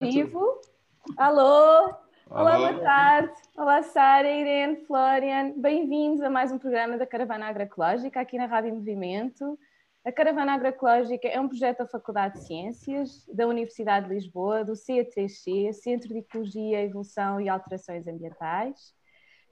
Vivo. 0.00 0.58
Alô? 1.14 1.94
Olá, 2.30 2.56
boa 2.56 2.80
tarde. 2.80 3.34
Olá, 3.54 3.82
Sara, 3.82 4.30
Irene, 4.30 4.76
Florian. 4.86 5.52
Bem-vindos 5.58 6.22
a 6.22 6.30
mais 6.30 6.50
um 6.50 6.58
programa 6.58 6.96
da 6.96 7.06
Caravana 7.06 7.44
Agroecológica 7.44 8.18
aqui 8.18 8.38
na 8.38 8.46
Rádio 8.46 8.74
Movimento. 8.74 9.58
A 10.02 10.10
Caravana 10.10 10.54
Agroecológica 10.54 11.28
é 11.28 11.38
um 11.38 11.46
projeto 11.46 11.80
da 11.80 11.86
Faculdade 11.86 12.38
de 12.38 12.46
Ciências, 12.46 13.26
da 13.26 13.46
Universidade 13.46 14.08
de 14.08 14.14
Lisboa, 14.14 14.64
do 14.64 14.72
CE3C, 14.72 15.74
Centro 15.74 16.08
de 16.08 16.20
Ecologia, 16.20 16.82
Evolução 16.82 17.38
e 17.38 17.50
Alterações 17.50 18.06
Ambientais, 18.06 18.94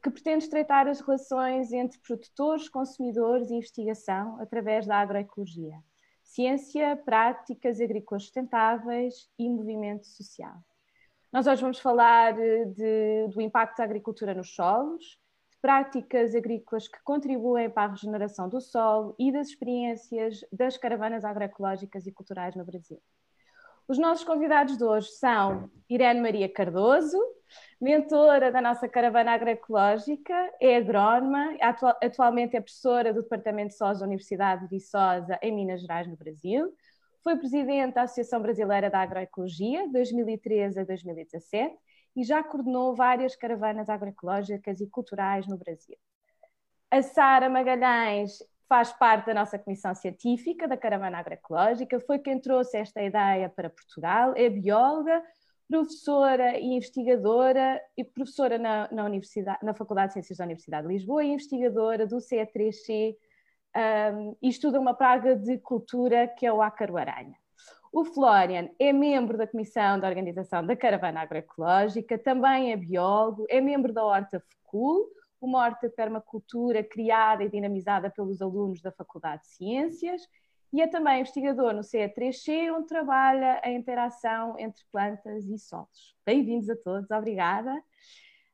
que 0.03 0.09
pretende 0.09 0.45
estreitar 0.45 0.89
as 0.89 1.01
relações 1.01 1.73
entre 1.73 1.99
produtores, 1.99 2.71
consumidores 2.71 3.51
e 3.51 3.55
investigação 3.55 4.41
através 4.41 4.87
da 4.87 4.97
agroecologia 4.97 5.77
ciência, 6.29 6.97
práticas 7.05 7.81
agrícolas 7.81 8.25
sustentáveis 8.25 9.29
e 9.39 9.49
movimento 9.49 10.07
social. 10.07 10.57
Nós 11.33 11.47
hoje 11.47 11.63
vamos 11.63 11.79
falar 11.79 12.39
eh, 12.39 12.67
de, 12.67 13.29
do 13.29 13.41
impacto 13.41 13.79
da 13.79 13.85
agricultura 13.85 14.35
nos 14.35 14.55
solos, 14.55 15.19
de 15.51 15.59
práticas 15.61 16.35
agrícolas 16.35 16.87
que 16.87 17.03
contribuem 17.03 17.71
para 17.71 17.85
a 17.89 17.95
regeneração 17.95 18.49
do 18.49 18.61
solo 18.61 19.15
e 19.19 19.33
das 19.33 19.49
experiências 19.49 20.45
das 20.53 20.77
caravanas 20.77 21.25
agroecológicas 21.25 22.07
e 22.07 22.13
culturais 22.13 22.55
no 22.55 22.65
Brasil. 22.65 23.01
Os 23.89 23.97
nossos 23.97 24.23
convidados 24.23 24.77
de 24.77 24.85
hoje 24.85 25.09
são 25.13 25.71
Irene 25.89 26.21
Maria 26.21 26.47
Cardoso, 26.47 27.19
mentora 27.81 28.53
da 28.53 28.61
nossa 28.61 28.87
caravana 28.87 29.33
agroecológica, 29.33 30.35
é 30.61 30.77
agrónoma, 30.77 31.57
atualmente 32.03 32.55
é 32.55 32.61
professora 32.61 33.15
do 33.15 33.23
Departamento 33.23 33.71
de 33.71 33.77
SOS 33.77 34.01
da 34.01 34.05
Universidade 34.05 34.65
de 34.65 34.69
Viçosa, 34.69 35.39
em 35.41 35.55
Minas 35.55 35.81
Gerais, 35.81 36.07
no 36.07 36.19
Brasil. 36.19 36.71
Foi 37.25 37.39
presidente 37.39 37.95
da 37.95 38.03
Associação 38.03 38.43
Brasileira 38.43 38.91
da 38.91 39.01
Agroecologia, 39.01 39.89
2013 39.91 40.81
a 40.81 40.85
2017, 40.85 41.75
e 42.15 42.25
já 42.25 42.43
coordenou 42.43 42.95
várias 42.95 43.37
caravanas 43.37 43.89
agroecológicas 43.89 44.83
e 44.83 44.87
culturais 44.87 45.47
no 45.47 45.57
Brasil. 45.57 45.97
A 46.91 47.01
Sara 47.01 47.49
Magalhães 47.49 48.39
faz 48.69 48.93
parte 48.93 49.27
da 49.27 49.35
nossa 49.35 49.59
comissão 49.59 49.95
científica 49.95 50.69
da 50.69 50.77
Caravana 50.77 51.19
Agroecológica, 51.19 51.99
foi 52.01 52.19
quem 52.19 52.39
trouxe 52.39 52.77
esta 52.77 53.03
ideia 53.03 53.49
para 53.49 53.71
Portugal, 53.71 54.35
é 54.37 54.51
bióloga, 54.51 55.23
professora 55.69 56.59
e 56.59 56.67
investigadora, 56.77 57.81
e 57.97 58.05
professora 58.05 58.59
na, 58.59 58.89
na, 58.93 59.05
Universidade, 59.05 59.59
na 59.63 59.75
Faculdade 59.75 60.09
de 60.09 60.13
Ciências 60.15 60.39
da 60.39 60.45
Universidade 60.45 60.87
de 60.87 60.93
Lisboa 60.93 61.25
e 61.25 61.33
investigadora 61.33 62.07
do 62.07 62.17
CE3C 62.17 63.17
um, 64.15 64.37
e 64.43 64.49
estuda 64.49 64.79
uma 64.79 64.95
praga 64.95 65.35
de 65.35 65.59
cultura 65.59 66.29
que 66.29 66.47
é 66.47 66.53
o 66.53 66.63
ácaro-aranha. 66.63 67.37
O 67.91 68.05
Florian 68.05 68.69
é 68.79 68.93
membro 68.93 69.39
da 69.39 69.47
Comissão 69.47 69.99
de 69.99 70.07
Organização 70.07 70.65
da 70.65 70.77
Caravana 70.77 71.23
Agroecológica, 71.23 72.19
também 72.19 72.73
é 72.73 72.77
biólogo, 72.77 73.47
é 73.49 73.61
membro 73.63 73.95
da 73.95 74.05
Horta 74.05 74.41
FECUL, 74.41 75.07
uma 75.41 75.59
horta 75.61 75.89
de 75.89 75.95
permacultura 75.95 76.83
criada 76.83 77.45
e 77.45 77.49
dinamizada 77.49 78.11
pelos 78.11 78.43
alunos 78.43 78.81
da 78.81 78.93
Faculdade 78.93 79.43
de 79.43 79.49
Ciências 79.49 80.23
e 80.73 80.83
é 80.83 80.87
também 80.87 81.21
investigador 81.21 81.73
no 81.73 81.81
CE3C, 81.81 82.71
onde 82.75 82.89
trabalha 82.89 83.61
a 83.65 83.71
interação 83.71 84.59
entre 84.59 84.85
plantas 84.93 85.47
e 85.47 85.59
solos. 85.59 86.15
Bem-vindos 86.27 86.69
a 86.69 86.77
todos, 86.77 87.11
obrigada. 87.11 87.73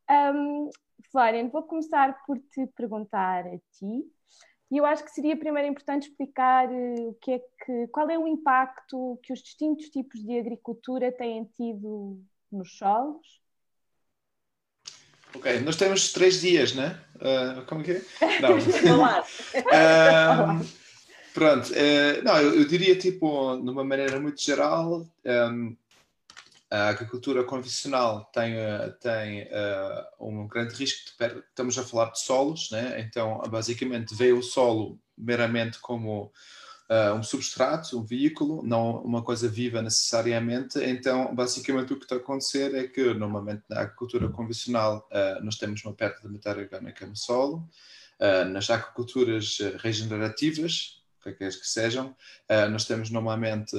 Um, 0.08 0.70
Florian, 1.10 1.48
vou 1.48 1.62
começar 1.64 2.24
por 2.24 2.38
te 2.38 2.66
perguntar 2.76 3.46
a 3.46 3.58
ti, 3.58 4.04
e 4.70 4.76
eu 4.76 4.86
acho 4.86 5.04
que 5.04 5.10
seria 5.10 5.36
primeiro 5.36 5.68
importante 5.68 6.08
explicar 6.08 6.72
eh, 6.72 6.94
o 7.00 7.14
que 7.14 7.32
é 7.32 7.38
que, 7.38 7.86
qual 7.88 8.08
é 8.10 8.18
o 8.18 8.26
impacto 8.26 9.18
que 9.22 9.32
os 9.32 9.40
distintos 9.40 9.88
tipos 9.88 10.20
de 10.22 10.38
agricultura 10.38 11.12
têm 11.12 11.44
tido 11.44 12.20
nos 12.50 12.76
solos 12.76 13.43
Ok, 15.34 15.60
nós 15.60 15.76
temos 15.76 16.12
três 16.12 16.40
dias, 16.40 16.74
né? 16.74 16.98
Uh, 17.16 17.62
como 17.66 17.82
que 17.82 17.92
é? 17.92 18.02
Não. 18.40 18.54
um, 20.60 20.64
pronto, 21.34 21.72
uh, 21.72 22.22
não, 22.22 22.40
eu, 22.40 22.60
eu, 22.60 22.64
diria, 22.66 22.96
tipo, 22.96 23.56
de 23.56 23.68
uma 23.68 23.84
maneira 23.84 24.20
muito 24.20 24.40
geral, 24.40 25.04
um, 25.24 25.76
a 26.70 26.88
agricultura 26.88 27.44
convencional 27.44 28.24
tem, 28.32 28.54
uh, 28.54 28.90
tem 29.00 29.42
uh, 29.42 30.06
um 30.20 30.46
grande 30.46 30.74
risco 30.74 31.10
de 31.18 31.38
estamos 31.48 31.76
a 31.78 31.84
falar 31.84 32.10
de 32.10 32.20
solos, 32.20 32.70
né? 32.70 33.00
Então, 33.00 33.42
basicamente, 33.48 34.14
vê 34.14 34.32
o 34.32 34.42
solo 34.42 34.98
meramente 35.16 35.78
como 35.80 36.32
uh, 36.90 37.14
um 37.14 37.22
substrato, 37.22 37.98
um 37.98 38.04
veículo, 38.04 38.62
não 38.62 39.02
uma 39.02 39.22
coisa 39.22 39.48
viva 39.48 39.80
necessariamente. 39.82 40.78
Então, 40.78 41.34
basicamente, 41.34 41.92
o 41.92 41.96
que 41.96 42.04
está 42.04 42.16
a 42.16 42.18
acontecer 42.18 42.74
é 42.74 42.86
que, 42.86 43.14
normalmente, 43.14 43.62
na 43.68 43.80
agricultura 43.80 44.28
convencional, 44.28 45.08
uh, 45.10 45.44
nós 45.44 45.56
temos 45.56 45.84
uma 45.84 45.94
perda 45.94 46.20
de 46.20 46.28
matéria 46.28 46.62
orgânica 46.62 47.06
no 47.06 47.16
solo. 47.16 47.68
Uh, 48.20 48.44
nas 48.48 48.70
agriculturas 48.70 49.58
regenerativas, 49.78 51.02
quaisquer 51.20 51.50
que 51.50 51.66
sejam, 51.66 52.14
nós 52.70 52.84
temos 52.84 53.08
normalmente 53.08 53.74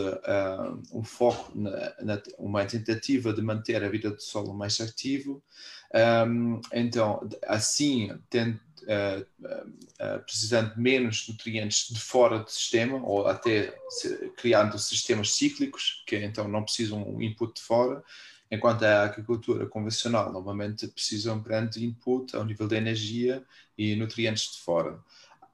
um 0.92 1.04
foco, 1.04 1.52
na, 1.56 1.94
na, 2.02 2.22
uma 2.40 2.66
tentativa 2.66 3.32
de 3.32 3.40
manter 3.40 3.84
a 3.84 3.88
vida 3.88 4.10
do 4.10 4.20
solo 4.20 4.52
mais 4.52 4.82
ativo. 4.82 5.44
Um, 5.94 6.60
então, 6.74 7.28
assim, 7.48 8.12
tendo, 8.30 8.60
uh, 8.84 9.22
uh, 9.42 10.20
precisando 10.26 10.74
de 10.74 10.80
menos 10.80 11.28
nutrientes 11.28 11.94
de 11.94 12.00
fora 12.00 12.40
do 12.40 12.50
sistema, 12.50 12.98
ou 13.04 13.28
até 13.28 13.78
se, 13.90 14.30
criando 14.36 14.78
sistemas 14.78 15.34
cíclicos, 15.34 16.04
que 16.06 16.18
então 16.18 16.48
não 16.48 16.64
precisam 16.64 17.08
um 17.08 17.22
input 17.22 17.54
de 17.56 17.62
fora, 17.62 18.04
enquanto 18.52 18.84
a 18.84 19.04
agricultura 19.04 19.66
convencional 19.66 20.32
normalmente 20.32 20.88
precisa 20.88 21.34
um 21.34 21.42
grande 21.42 21.86
input 21.86 22.36
ao 22.36 22.46
nível 22.46 22.68
de 22.68 22.76
energia 22.76 23.44
e 23.78 23.96
nutrientes 23.96 24.52
de 24.52 24.60
fora, 24.60 25.00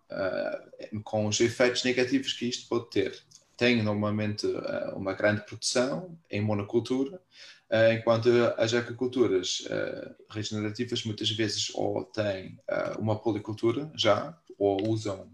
uh, 0.09 1.01
com 1.03 1.27
os 1.27 1.39
efeitos 1.39 1.83
negativos 1.83 2.33
que 2.33 2.47
isto 2.47 2.67
pode 2.67 2.89
ter. 2.89 3.17
Tem 3.55 3.83
normalmente 3.83 4.47
uma 4.95 5.13
grande 5.13 5.45
produção 5.45 6.17
em 6.31 6.41
monocultura, 6.41 7.21
enquanto 7.93 8.29
as 8.57 8.73
agriculturas 8.73 9.61
uh, 9.61 10.15
regenerativas 10.29 11.05
muitas 11.05 11.29
vezes 11.31 11.71
ou 11.73 12.03
têm 12.03 12.59
uh, 12.69 12.99
uma 12.99 13.17
policultura 13.17 13.89
já, 13.95 14.37
ou 14.57 14.89
usam, 14.89 15.27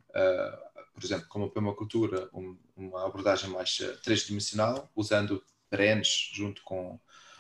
por 0.94 1.04
exemplo, 1.04 1.26
como 1.28 1.50
permacultura, 1.50 2.30
um, 2.34 2.56
uma 2.78 3.06
abordagem 3.06 3.50
mais 3.50 3.78
tridimensional, 4.02 4.90
usando 4.96 5.44
perenes 5.70 6.30
junto 6.34 6.64
com, 6.64 6.98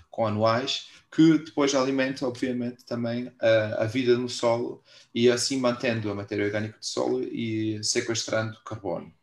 com 0.09 0.28
anuais, 0.28 0.90
que 1.09 1.38
depois 1.38 1.74
alimenta, 1.74 2.28
obviamente, 2.28 2.84
também 2.84 3.31
a 3.78 3.86
vida 3.86 4.18
no 4.18 4.28
solo 4.28 4.84
e 5.16 5.31
assim 5.31 5.62
mantendo 5.62 6.12
a 6.12 6.16
matéria 6.16 6.44
orgânica 6.44 6.78
do 6.78 6.86
solo 6.86 7.24
e 7.24 7.81
sequestrando 7.81 8.59
carbono. 8.66 9.13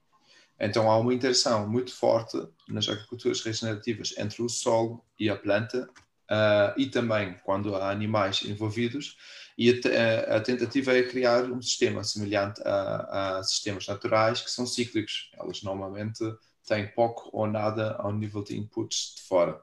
Então 0.59 0.91
há 0.91 0.97
uma 0.98 1.12
interação 1.12 1.69
muito 1.69 1.94
forte 1.94 2.41
nas 2.69 2.88
agriculturas 2.88 3.42
regenerativas 3.42 4.15
entre 4.16 4.42
o 4.42 4.48
solo 4.48 5.04
e 5.19 5.28
a 5.28 5.37
planta 5.37 5.88
uh, 6.31 6.78
e 6.78 6.87
também 6.87 7.37
quando 7.44 7.75
há 7.75 7.91
animais 7.91 8.42
envolvidos 8.44 9.16
e 9.56 9.70
a, 9.70 10.37
a, 10.37 10.41
tentativa 10.41 10.97
é 10.97 11.03
criar 11.04 11.44
um 11.44 11.62
sistema 11.62 12.03
semelhante 12.03 12.60
a, 12.64 13.38
a, 13.38 13.43
sistemas 13.44 13.87
naturais 13.87 14.41
que 14.41 14.50
são 14.50 14.66
cíclicos. 14.66 15.31
Elas 15.38 15.62
normalmente 15.62 16.25
têm 16.66 16.88
pouco 16.88 17.31
ou 17.32 17.47
nada 17.47 17.94
ao 17.98 18.12
nível 18.12 18.43
de 18.43 18.56
inputs 18.59 19.14
de 19.16 19.22
fora. 19.22 19.62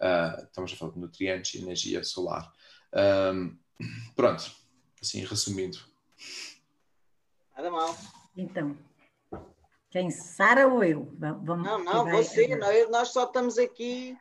Uh, 0.00 0.42
estamos 0.44 0.72
a 0.72 0.76
falar 0.76 0.92
de 0.92 0.98
nutrientes 0.98 1.54
e 1.54 1.62
energia 1.62 2.02
solar. 2.02 2.52
Um, 2.92 3.56
pronto, 4.16 4.50
assim 5.00 5.24
resumindo. 5.24 5.78
Nada 7.56 7.70
mal. 7.70 7.96
Então, 8.36 8.76
quem? 9.90 10.10
Sara 10.10 10.68
ou 10.68 10.84
eu? 10.84 11.12
Vamos, 11.18 11.66
não, 11.66 11.84
não, 11.84 12.10
você, 12.10 12.46
não, 12.56 12.70
eu, 12.72 12.90
nós 12.90 13.08
só 13.08 13.24
estamos 13.24 13.58
aqui. 13.58 14.16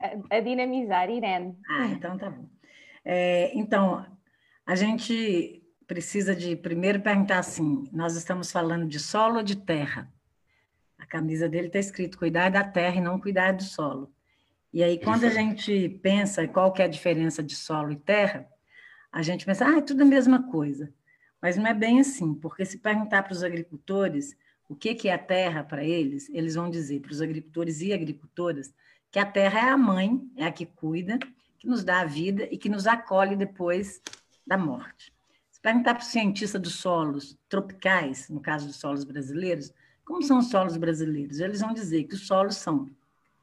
A, 0.00 0.36
a 0.36 0.40
dinamizar, 0.40 1.08
Irene. 1.08 1.56
Ah, 1.68 1.86
então 1.86 2.16
tá 2.18 2.30
bom. 2.30 2.48
É, 3.04 3.52
então, 3.54 4.04
a 4.66 4.74
gente 4.74 5.62
precisa 5.86 6.34
de 6.34 6.56
primeiro 6.56 7.00
perguntar 7.00 7.38
assim: 7.38 7.88
nós 7.92 8.16
estamos 8.16 8.50
falando 8.50 8.86
de 8.86 8.98
solo 8.98 9.36
ou 9.36 9.42
de 9.42 9.56
terra? 9.56 10.10
A 10.98 11.04
camisa 11.04 11.48
dele 11.48 11.66
está 11.66 11.78
escrito 11.78 12.18
cuidar 12.18 12.48
da 12.48 12.64
terra 12.64 12.96
e 12.96 13.00
não 13.00 13.20
cuidar 13.20 13.52
do 13.52 13.62
solo. 13.62 14.10
E 14.72 14.82
aí, 14.82 14.98
quando 14.98 15.24
a 15.24 15.30
gente 15.30 15.90
pensa 16.02 16.48
qual 16.48 16.72
que 16.72 16.80
é 16.80 16.86
a 16.86 16.88
diferença 16.88 17.42
de 17.42 17.54
solo 17.54 17.92
e 17.92 17.96
terra, 17.96 18.48
a 19.12 19.20
gente 19.20 19.44
pensa, 19.44 19.66
ah, 19.66 19.76
é 19.76 19.82
tudo 19.82 20.02
a 20.02 20.06
mesma 20.06 20.50
coisa. 20.50 20.90
Mas 21.40 21.56
não 21.58 21.66
é 21.66 21.74
bem 21.74 22.00
assim, 22.00 22.32
porque 22.34 22.64
se 22.64 22.78
perguntar 22.78 23.24
para 23.24 23.32
os 23.32 23.42
agricultores, 23.42 24.34
o 24.72 24.76
que, 24.76 24.94
que 24.94 25.08
é 25.08 25.14
a 25.14 25.18
terra 25.18 25.62
para 25.62 25.84
eles, 25.84 26.30
eles 26.30 26.54
vão 26.54 26.70
dizer 26.70 27.00
para 27.00 27.12
os 27.12 27.20
agricultores 27.20 27.80
e 27.80 27.92
agricultoras 27.92 28.72
que 29.10 29.18
a 29.18 29.26
terra 29.26 29.60
é 29.60 29.70
a 29.70 29.76
mãe, 29.76 30.20
é 30.36 30.46
a 30.46 30.52
que 30.52 30.64
cuida, 30.64 31.18
que 31.58 31.68
nos 31.68 31.84
dá 31.84 32.00
a 32.00 32.04
vida 32.06 32.48
e 32.50 32.56
que 32.56 32.70
nos 32.70 32.86
acolhe 32.86 33.36
depois 33.36 34.00
da 34.46 34.56
morte. 34.56 35.12
Se 35.50 35.60
perguntar 35.60 35.94
para 35.94 36.02
o 36.02 36.06
cientista 36.06 36.58
dos 36.58 36.76
solos 36.76 37.38
tropicais, 37.48 38.28
no 38.30 38.40
caso 38.40 38.66
dos 38.66 38.76
solos 38.76 39.04
brasileiros, 39.04 39.72
como 40.04 40.22
são 40.22 40.38
os 40.38 40.48
solos 40.48 40.76
brasileiros? 40.78 41.38
Eles 41.38 41.60
vão 41.60 41.74
dizer 41.74 42.04
que 42.04 42.14
os 42.14 42.26
solos 42.26 42.56
são 42.56 42.90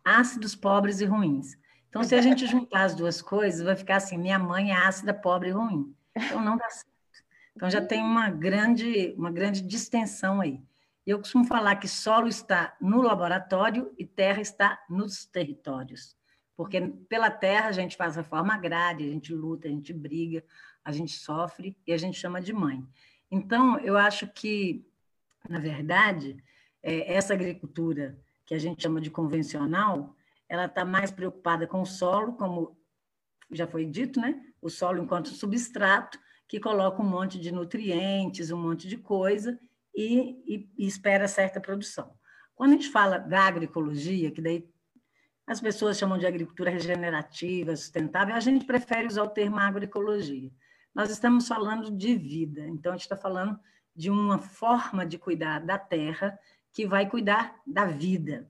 ácidos, 0.04 0.56
pobres 0.56 1.00
e 1.00 1.06
ruins, 1.06 1.56
Então, 1.90 2.04
se 2.04 2.16
a 2.16 2.22
gente 2.22 2.48
juntar 2.48 2.84
as 2.84 2.96
duas 2.96 3.22
coisas, 3.22 3.62
vai 3.62 3.76
ficar 3.76 3.98
assim: 3.98 4.18
minha 4.18 4.40
mãe 4.40 4.72
é 4.72 4.76
ácida, 4.76 5.14
pobre 5.14 5.50
e 5.50 5.52
ruim. 5.52 5.96
Então, 6.16 6.44
não 6.44 6.58
dá 6.58 6.70
certo. 6.70 6.90
Então, 7.56 7.70
já 7.70 7.82
tem 7.82 8.02
uma 8.02 8.30
grande, 8.30 9.14
uma 9.18 9.32
grande 9.32 9.62
distensão 9.62 10.42
aí. 10.42 10.62
Eu 11.10 11.18
costumo 11.18 11.44
falar 11.44 11.78
que 11.78 11.88
solo 11.88 12.28
está 12.28 12.78
no 12.80 13.02
laboratório 13.02 13.92
e 13.98 14.06
terra 14.06 14.42
está 14.42 14.80
nos 14.88 15.26
territórios. 15.26 16.16
Porque 16.56 16.80
pela 17.10 17.32
terra 17.32 17.70
a 17.70 17.72
gente 17.72 17.98
faz 17.98 18.16
reforma 18.16 18.54
agrária, 18.54 19.08
a 19.08 19.10
gente 19.10 19.34
luta, 19.34 19.68
a 19.68 19.72
gente 19.72 19.92
briga, 19.92 20.44
a 20.86 20.92
gente 20.92 21.14
sofre 21.14 21.76
e 21.88 21.94
a 21.94 21.98
gente 21.98 22.16
chama 22.16 22.40
de 22.40 22.54
mãe. 22.54 22.86
Então, 23.32 23.80
eu 23.80 23.98
acho 23.98 24.28
que, 24.28 24.88
na 25.50 25.58
verdade, 25.58 26.38
é, 26.84 27.12
essa 27.12 27.34
agricultura 27.34 28.16
que 28.46 28.54
a 28.54 28.60
gente 28.60 28.84
chama 28.84 29.02
de 29.02 29.10
convencional, 29.10 30.16
ela 30.48 30.66
está 30.66 30.86
mais 30.86 31.10
preocupada 31.10 31.66
com 31.66 31.82
o 31.82 31.88
solo, 31.88 32.34
como 32.34 32.78
já 33.50 33.66
foi 33.66 33.84
dito, 33.84 34.20
né? 34.20 34.40
O 34.62 34.70
solo 34.70 35.02
enquanto 35.02 35.30
substrato, 35.30 36.20
que 36.48 36.60
coloca 36.60 37.02
um 37.02 37.10
monte 37.10 37.40
de 37.40 37.52
nutrientes, 37.52 38.52
um 38.52 38.62
monte 38.62 38.88
de 38.88 38.98
coisa, 38.98 39.60
e, 40.00 40.42
e, 40.48 40.70
e 40.78 40.88
espera 40.88 41.28
certa 41.28 41.60
produção. 41.60 42.14
Quando 42.56 42.72
a 42.72 42.76
gente 42.76 42.90
fala 42.90 43.18
da 43.18 43.42
agroecologia, 43.42 44.32
que 44.32 44.42
daí 44.42 44.66
as 45.46 45.60
pessoas 45.60 45.98
chamam 45.98 46.18
de 46.18 46.26
agricultura 46.26 46.70
regenerativa, 46.70 47.76
sustentável, 47.76 48.34
a 48.34 48.40
gente 48.40 48.66
prefere 48.66 49.08
usar 49.08 49.24
o 49.24 49.30
termo 49.30 49.58
agroecologia. 49.58 50.50
Nós 50.96 51.10
estamos 51.10 51.48
falando 51.48 51.92
de 51.92 52.16
vida, 52.16 52.66
então 52.68 52.94
a 52.94 52.96
gente 52.96 53.04
está 53.04 53.18
falando 53.18 53.60
de 53.94 54.10
uma 54.10 54.40
forma 54.40 55.06
de 55.06 55.18
cuidar 55.18 55.60
da 55.60 55.78
terra 55.78 56.40
que 56.72 56.88
vai 56.88 57.10
cuidar 57.10 57.60
da 57.68 57.86
vida. 57.86 58.50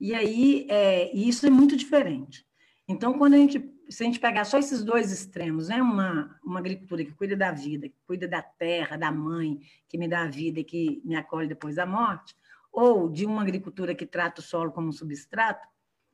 E 0.00 0.14
aí, 0.14 0.66
é, 0.68 1.14
isso 1.14 1.46
é 1.46 1.50
muito 1.50 1.76
diferente. 1.76 2.44
Então, 2.88 3.18
quando 3.18 3.34
a 3.34 3.36
gente, 3.36 3.70
se 3.90 4.02
a 4.02 4.06
gente 4.06 4.18
pegar 4.18 4.46
só 4.46 4.58
esses 4.58 4.82
dois 4.82 5.12
extremos, 5.12 5.68
né? 5.68 5.80
uma, 5.82 6.40
uma 6.42 6.58
agricultura 6.58 7.04
que 7.04 7.12
cuida 7.12 7.36
da 7.36 7.52
vida, 7.52 7.86
que 7.86 8.00
cuida 8.06 8.26
da 8.26 8.40
terra, 8.40 8.96
da 8.96 9.12
mãe, 9.12 9.60
que 9.86 9.98
me 9.98 10.08
dá 10.08 10.22
a 10.22 10.26
vida 10.26 10.60
e 10.60 10.64
que 10.64 11.02
me 11.04 11.14
acolhe 11.14 11.46
depois 11.46 11.76
da 11.76 11.84
morte, 11.84 12.34
ou 12.72 13.10
de 13.10 13.26
uma 13.26 13.42
agricultura 13.42 13.94
que 13.94 14.06
trata 14.06 14.40
o 14.40 14.44
solo 14.44 14.72
como 14.72 14.90
substrato, 14.90 15.68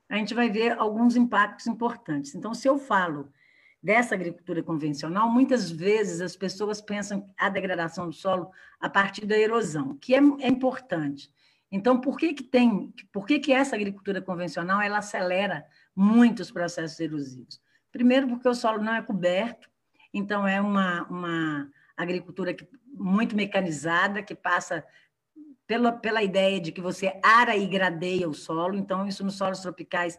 a 0.09 0.17
gente 0.17 0.35
vai 0.35 0.50
ver 0.50 0.73
alguns 0.73 1.15
impactos 1.15 1.69
importantes. 1.69 2.35
Então, 2.35 2.53
se 2.53 2.69
eu 2.69 2.77
falo 2.77 3.32
dessa 3.81 4.15
agricultura 4.15 4.62
convencional, 4.62 5.31
muitas 5.31 5.70
vezes 5.70 6.20
as 6.20 6.35
pessoas 6.35 6.81
pensam 6.81 7.29
a 7.38 7.49
degradação 7.49 8.09
do 8.09 8.15
solo 8.15 8.50
a 8.81 8.88
partir 8.88 9.27
da 9.27 9.38
erosão, 9.38 9.97
que 9.97 10.15
é, 10.15 10.19
é 10.41 10.49
importante. 10.49 11.31
Então, 11.70 12.00
por 12.00 12.17
que 12.17 12.32
que 12.32 12.43
tem, 12.43 12.93
por 13.12 13.27
que 13.27 13.38
que 13.38 13.53
essa 13.53 13.77
agricultura 13.77 14.20
convencional 14.23 14.81
ela 14.81 14.99
acelera 14.99 15.67
muito 15.94 16.41
os 16.41 16.50
processos 16.50 16.99
erosivos? 16.99 17.61
Primeiro, 17.93 18.29
porque 18.29 18.49
o 18.49 18.55
solo 18.55 18.82
não 18.82 18.94
é 18.94 19.02
coberto, 19.02 19.70
então 20.12 20.46
é 20.46 20.61
uma, 20.61 21.02
uma 21.05 21.70
agricultura 21.96 22.52
que, 22.52 22.69
muito 22.87 23.37
mecanizada, 23.37 24.23
que 24.23 24.35
passa 24.35 24.85
pela, 25.67 25.93
pela 25.93 26.23
ideia 26.23 26.61
de 26.61 26.73
que 26.73 26.81
você 26.81 27.19
ara 27.23 27.56
e 27.56 27.67
gradeia 27.67 28.29
o 28.29 28.35
solo, 28.35 28.76
então 28.76 29.06
isso 29.06 29.25
nos 29.25 29.37
solos 29.37 29.61
tropicais 29.61 30.19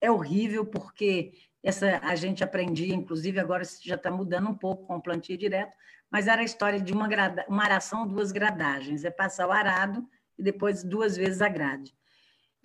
é 0.00 0.10
horrível, 0.10 0.64
porque 0.64 1.32
essa 1.62 1.98
a 2.02 2.14
gente 2.14 2.44
aprendia, 2.44 2.94
inclusive 2.94 3.40
agora 3.40 3.64
já 3.82 3.96
está 3.96 4.10
mudando 4.10 4.48
um 4.48 4.54
pouco 4.54 4.86
com 4.86 4.96
o 4.96 5.02
plantio 5.02 5.36
direto, 5.36 5.76
mas 6.10 6.28
era 6.28 6.40
a 6.40 6.44
história 6.44 6.80
de 6.80 6.92
uma, 6.92 7.08
grada, 7.08 7.44
uma 7.48 7.64
aração, 7.64 8.06
duas 8.06 8.30
gradagens, 8.30 9.04
é 9.04 9.10
passar 9.10 9.48
o 9.48 9.52
arado 9.52 10.08
e 10.38 10.42
depois 10.42 10.84
duas 10.84 11.16
vezes 11.16 11.42
a 11.42 11.48
grade. 11.48 11.94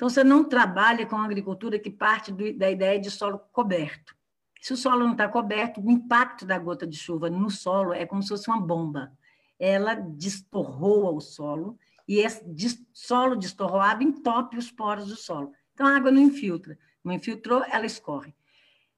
Então, 0.02 0.10
você 0.10 0.24
não 0.24 0.44
trabalha 0.44 1.06
com 1.06 1.16
agricultura 1.16 1.78
que 1.78 1.92
parte 1.92 2.32
do, 2.32 2.58
da 2.58 2.72
ideia 2.72 3.00
de 3.00 3.12
solo 3.12 3.38
coberto. 3.52 4.16
Se 4.60 4.74
o 4.74 4.76
solo 4.76 5.02
não 5.02 5.12
está 5.12 5.28
coberto, 5.28 5.80
o 5.80 5.92
impacto 5.92 6.44
da 6.44 6.58
gota 6.58 6.88
de 6.88 6.98
chuva 6.98 7.30
no 7.30 7.52
solo 7.52 7.94
é 7.94 8.04
como 8.04 8.24
se 8.24 8.30
fosse 8.30 8.50
uma 8.50 8.60
bomba. 8.60 9.12
Ela 9.60 9.94
destorroa 9.94 11.12
o 11.12 11.22
solo 11.22 11.78
e 12.08 12.18
esse 12.18 12.84
solo 12.92 13.36
destorroado 13.36 14.02
entope 14.02 14.58
os 14.58 14.72
poros 14.72 15.06
do 15.06 15.16
solo. 15.16 15.52
Então 15.76 15.86
a 15.86 15.96
água 15.98 16.10
não 16.10 16.20
infiltra. 16.20 16.80
Não 17.04 17.14
infiltrou, 17.14 17.64
ela 17.70 17.86
escorre. 17.86 18.34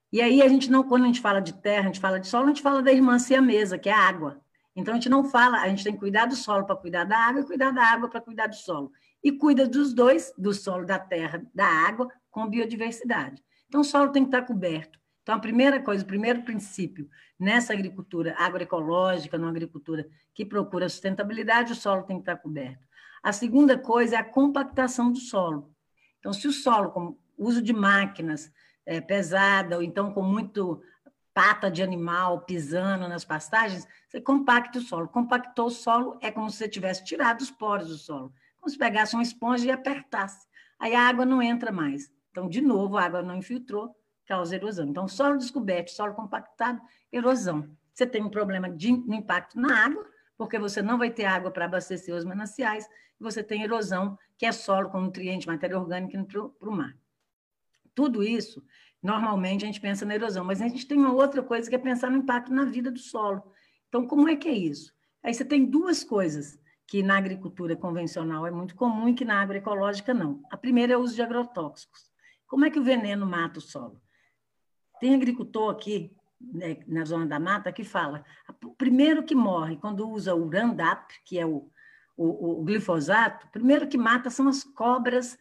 E 0.10 0.22
aí 0.22 0.42
a 0.42 0.48
gente 0.48 0.72
não, 0.72 0.84
quando 0.86 1.04
a 1.04 1.08
gente 1.08 1.20
fala 1.20 1.42
de 1.42 1.52
terra, 1.52 1.82
a 1.82 1.88
gente 1.88 2.00
fala 2.00 2.18
de 2.18 2.28
solo, 2.28 2.46
a 2.46 2.48
gente 2.48 2.62
fala 2.62 2.82
da 2.82 2.94
irmã 2.94 3.20
siamesa, 3.20 3.78
que 3.78 3.90
é 3.90 3.94
a 3.94 4.08
água. 4.08 4.40
Então 4.74 4.94
a 4.94 4.96
gente 4.96 5.10
não 5.10 5.26
fala, 5.26 5.60
a 5.60 5.68
gente 5.68 5.84
tem 5.84 5.92
que 5.92 6.00
cuidar 6.00 6.28
do 6.28 6.36
solo 6.38 6.66
para 6.66 6.78
cuidar 6.78 7.04
da 7.04 7.18
água 7.18 7.42
e 7.42 7.46
cuidar 7.46 7.72
da 7.72 7.84
água 7.84 8.08
para 8.08 8.22
cuidar 8.22 8.48
do 8.48 8.56
solo. 8.56 8.90
E 9.24 9.32
cuida 9.32 9.68
dos 9.68 9.94
dois, 9.94 10.34
do 10.38 10.54
solo, 10.54 10.86
da 10.86 11.00
terra, 11.00 11.46
da 11.54 11.66
água, 11.66 12.10
com 12.30 12.50
biodiversidade. 12.50 13.42
Então 13.68 13.82
o 13.82 13.86
solo 13.86 14.12
tem 14.12 14.24
que 14.24 14.28
estar 14.28 14.42
coberto. 14.46 15.00
Então, 15.24 15.36
a 15.36 15.40
primeira 15.40 15.82
coisa, 15.82 16.04
o 16.04 16.08
primeiro 16.08 16.44
princípio 16.44 17.10
nessa 17.40 17.72
agricultura 17.72 18.36
agroecológica, 18.38 19.38
numa 19.38 19.50
agricultura 19.50 20.06
que 20.34 20.46
procura 20.46 20.90
sustentabilidade, 20.90 21.72
o 21.72 21.76
solo 21.76 22.04
tem 22.04 22.18
que 22.18 22.24
estar 22.24 22.36
coberto. 22.38 22.86
A 23.24 23.32
segunda 23.32 23.78
coisa 23.78 24.18
é 24.18 24.20
a 24.20 24.24
compactação 24.24 25.12
do 25.12 25.20
solo. 25.20 25.74
Então, 26.20 26.34
se 26.34 26.46
o 26.46 26.52
solo, 26.52 26.92
com 26.92 27.18
uso 27.38 27.62
de 27.62 27.72
máquinas 27.72 28.52
é, 28.86 29.00
pesada, 29.00 29.78
ou 29.78 29.84
então 29.84 30.14
com 30.14 30.22
muito 30.22 30.82
pata 31.34 31.72
de 31.72 31.82
animal 31.82 32.42
pisando 32.42 33.08
nas 33.08 33.24
pastagens, 33.24 33.88
você 34.08 34.20
compacta 34.20 34.78
o 34.78 34.82
solo. 34.82 35.08
Compactou 35.08 35.68
o 35.68 35.72
solo 35.72 36.18
é 36.22 36.30
como 36.30 36.50
se 36.50 36.58
você 36.58 36.68
tivesse 36.68 37.04
tirado 37.04 37.42
os 37.42 37.50
poros 37.50 37.88
do 37.88 37.98
solo. 37.98 38.34
Como 38.64 38.72
se 38.72 38.78
pegasse 38.78 39.14
uma 39.14 39.22
esponja 39.22 39.66
e 39.66 39.72
apertasse. 39.72 40.48
Aí 40.80 40.96
a 40.96 41.02
água 41.02 41.26
não 41.26 41.42
entra 41.44 41.70
mais. 41.70 42.10
Então, 42.32 42.48
de 42.48 42.62
novo, 42.62 42.96
a 42.96 43.04
água 43.04 43.22
não 43.22 43.36
infiltrou, 43.36 43.94
causa 44.26 44.56
erosão. 44.56 44.88
Então, 44.88 45.06
solo 45.06 45.38
descoberto, 45.38 45.90
solo 45.90 46.14
compactado, 46.14 46.82
erosão. 47.12 47.70
Você 47.94 48.08
tem 48.08 48.24
um 48.24 48.30
problema 48.30 48.70
de 48.70 48.90
impacto 48.90 49.60
na 49.60 49.84
água, 49.84 50.10
porque 50.38 50.58
você 50.58 50.82
não 50.82 50.98
vai 50.98 51.12
ter 51.12 51.26
água 51.26 51.52
para 51.52 51.66
abastecer 51.66 52.16
os 52.16 52.24
mananciais, 52.24 52.88
e 53.20 53.22
você 53.22 53.44
tem 53.44 53.64
erosão, 53.64 54.18
que 54.38 54.46
é 54.46 54.52
solo 54.54 54.90
com 54.90 55.02
nutriente, 55.02 55.46
matéria 55.46 55.78
orgânica 55.78 56.24
para 56.24 56.70
o 56.70 56.72
mar. 56.72 56.98
Tudo 57.94 58.24
isso, 58.24 58.64
normalmente 59.02 59.66
a 59.66 59.68
gente 59.68 59.82
pensa 59.82 60.06
na 60.06 60.16
erosão, 60.16 60.46
mas 60.46 60.62
a 60.62 60.70
gente 60.70 60.88
tem 60.88 60.98
uma 60.98 61.12
outra 61.12 61.44
coisa 61.44 61.70
que 61.70 61.76
é 61.76 61.80
pensar 61.80 62.10
no 62.10 62.20
impacto 62.20 62.54
na 62.54 62.64
vida 62.64 62.90
do 62.90 63.00
solo. 63.00 63.44
Então, 63.90 64.08
como 64.08 64.30
é 64.30 64.38
que 64.38 64.48
é 64.48 64.54
isso? 64.54 64.94
Aí 65.22 65.34
você 65.34 65.44
tem 65.44 65.66
duas 65.66 66.02
coisas 66.02 66.63
que 66.88 67.02
na 67.02 67.18
agricultura 67.18 67.76
convencional 67.76 68.46
é 68.46 68.52
muito 68.52 68.76
comum 68.76 69.10
e 69.10 69.14
que 69.14 69.26
na 69.26 69.42
agroecológica 69.42 70.14
não. 70.14 70.44
A 70.52 70.58
primeira 70.58 70.94
é 70.94 70.98
o 70.98 71.02
uso 71.02 71.16
de 71.16 71.22
agrotóxicos. 71.22 72.12
Como 72.48 72.66
é 72.66 72.70
que 72.70 72.80
o 72.80 72.84
veneno 72.84 73.26
mata 73.26 73.60
o 73.60 73.62
solo? 73.62 74.02
Tem 75.00 75.16
agricultor 75.16 75.72
aqui 75.72 76.16
né, 76.40 76.78
na 76.88 77.06
zona 77.06 77.26
da 77.26 77.40
mata 77.40 77.72
que 77.72 77.84
fala: 77.84 78.24
o 78.64 78.76
primeiro 78.76 79.24
que 79.24 79.36
morre 79.36 79.78
quando 79.78 80.08
usa 80.10 80.36
o 80.36 80.50
Roundup, 80.50 81.14
que 81.26 81.40
é 81.40 81.46
o, 81.46 81.70
o, 82.16 82.62
o 82.62 82.64
glifosato, 82.64 83.48
o 83.48 83.50
primeiro 83.50 83.88
que 83.88 83.98
mata 83.98 84.30
são 84.30 84.48
as 84.48 84.64
cobras 84.64 85.38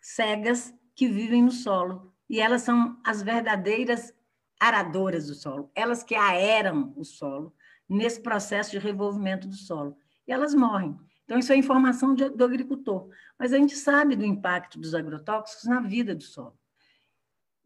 cegas 0.00 0.74
que 0.94 1.08
vivem 1.08 1.42
no 1.42 1.50
solo. 1.50 2.12
E 2.28 2.40
elas 2.40 2.62
são 2.62 3.00
as 3.04 3.22
verdadeiras 3.22 4.14
aradoras 4.60 5.26
do 5.26 5.34
solo, 5.34 5.70
elas 5.74 6.02
que 6.02 6.14
aeram 6.14 6.92
o 6.94 7.04
solo 7.04 7.54
nesse 7.88 8.20
processo 8.22 8.70
de 8.70 8.78
revolvimento 8.78 9.48
do 9.48 9.54
solo. 9.54 9.96
E 10.30 10.32
elas 10.32 10.54
morrem. 10.54 10.96
Então, 11.24 11.40
isso 11.40 11.52
é 11.52 11.56
informação 11.56 12.14
de, 12.14 12.28
do 12.28 12.44
agricultor. 12.44 13.08
Mas 13.36 13.52
a 13.52 13.56
gente 13.56 13.74
sabe 13.74 14.14
do 14.14 14.24
impacto 14.24 14.78
dos 14.78 14.94
agrotóxicos 14.94 15.64
na 15.64 15.80
vida 15.80 16.14
do 16.14 16.22
solo. 16.22 16.56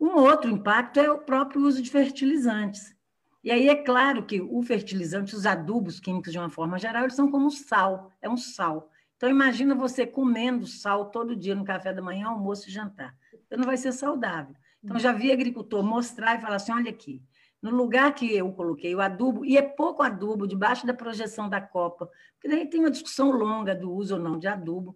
Um 0.00 0.14
outro 0.16 0.50
impacto 0.50 0.98
é 0.98 1.10
o 1.10 1.18
próprio 1.18 1.60
uso 1.60 1.82
de 1.82 1.90
fertilizantes. 1.90 2.96
E 3.42 3.50
aí 3.50 3.68
é 3.68 3.74
claro 3.74 4.24
que 4.24 4.40
o 4.40 4.62
fertilizante, 4.62 5.36
os 5.36 5.44
adubos 5.44 6.00
químicos 6.00 6.32
de 6.32 6.38
uma 6.38 6.48
forma 6.48 6.78
geral, 6.78 7.02
eles 7.02 7.14
são 7.14 7.30
como 7.30 7.50
sal, 7.50 8.10
é 8.22 8.30
um 8.30 8.36
sal. 8.38 8.90
Então 9.18 9.28
imagina 9.28 9.74
você 9.74 10.06
comendo 10.06 10.66
sal 10.66 11.10
todo 11.10 11.36
dia 11.36 11.54
no 11.54 11.66
café 11.66 11.92
da 11.92 12.00
manhã, 12.00 12.28
almoço 12.28 12.70
e 12.70 12.72
jantar. 12.72 13.14
Então 13.46 13.58
não 13.58 13.66
vai 13.66 13.76
ser 13.76 13.92
saudável. 13.92 14.56
Então 14.82 14.98
já 14.98 15.12
vi 15.12 15.30
agricultor 15.30 15.82
mostrar 15.82 16.38
e 16.38 16.40
falar 16.40 16.56
assim, 16.56 16.72
olha 16.72 16.90
aqui, 16.90 17.22
no 17.64 17.70
lugar 17.70 18.14
que 18.14 18.30
eu 18.30 18.52
coloquei 18.52 18.94
o 18.94 19.00
adubo, 19.00 19.42
e 19.42 19.56
é 19.56 19.62
pouco 19.62 20.02
adubo, 20.02 20.46
debaixo 20.46 20.86
da 20.86 20.92
projeção 20.92 21.48
da 21.48 21.62
copa, 21.62 22.10
porque 22.34 22.46
daí 22.46 22.68
tem 22.68 22.78
uma 22.78 22.90
discussão 22.90 23.30
longa 23.30 23.74
do 23.74 23.90
uso 23.90 24.16
ou 24.16 24.20
não 24.20 24.38
de 24.38 24.46
adubo. 24.46 24.94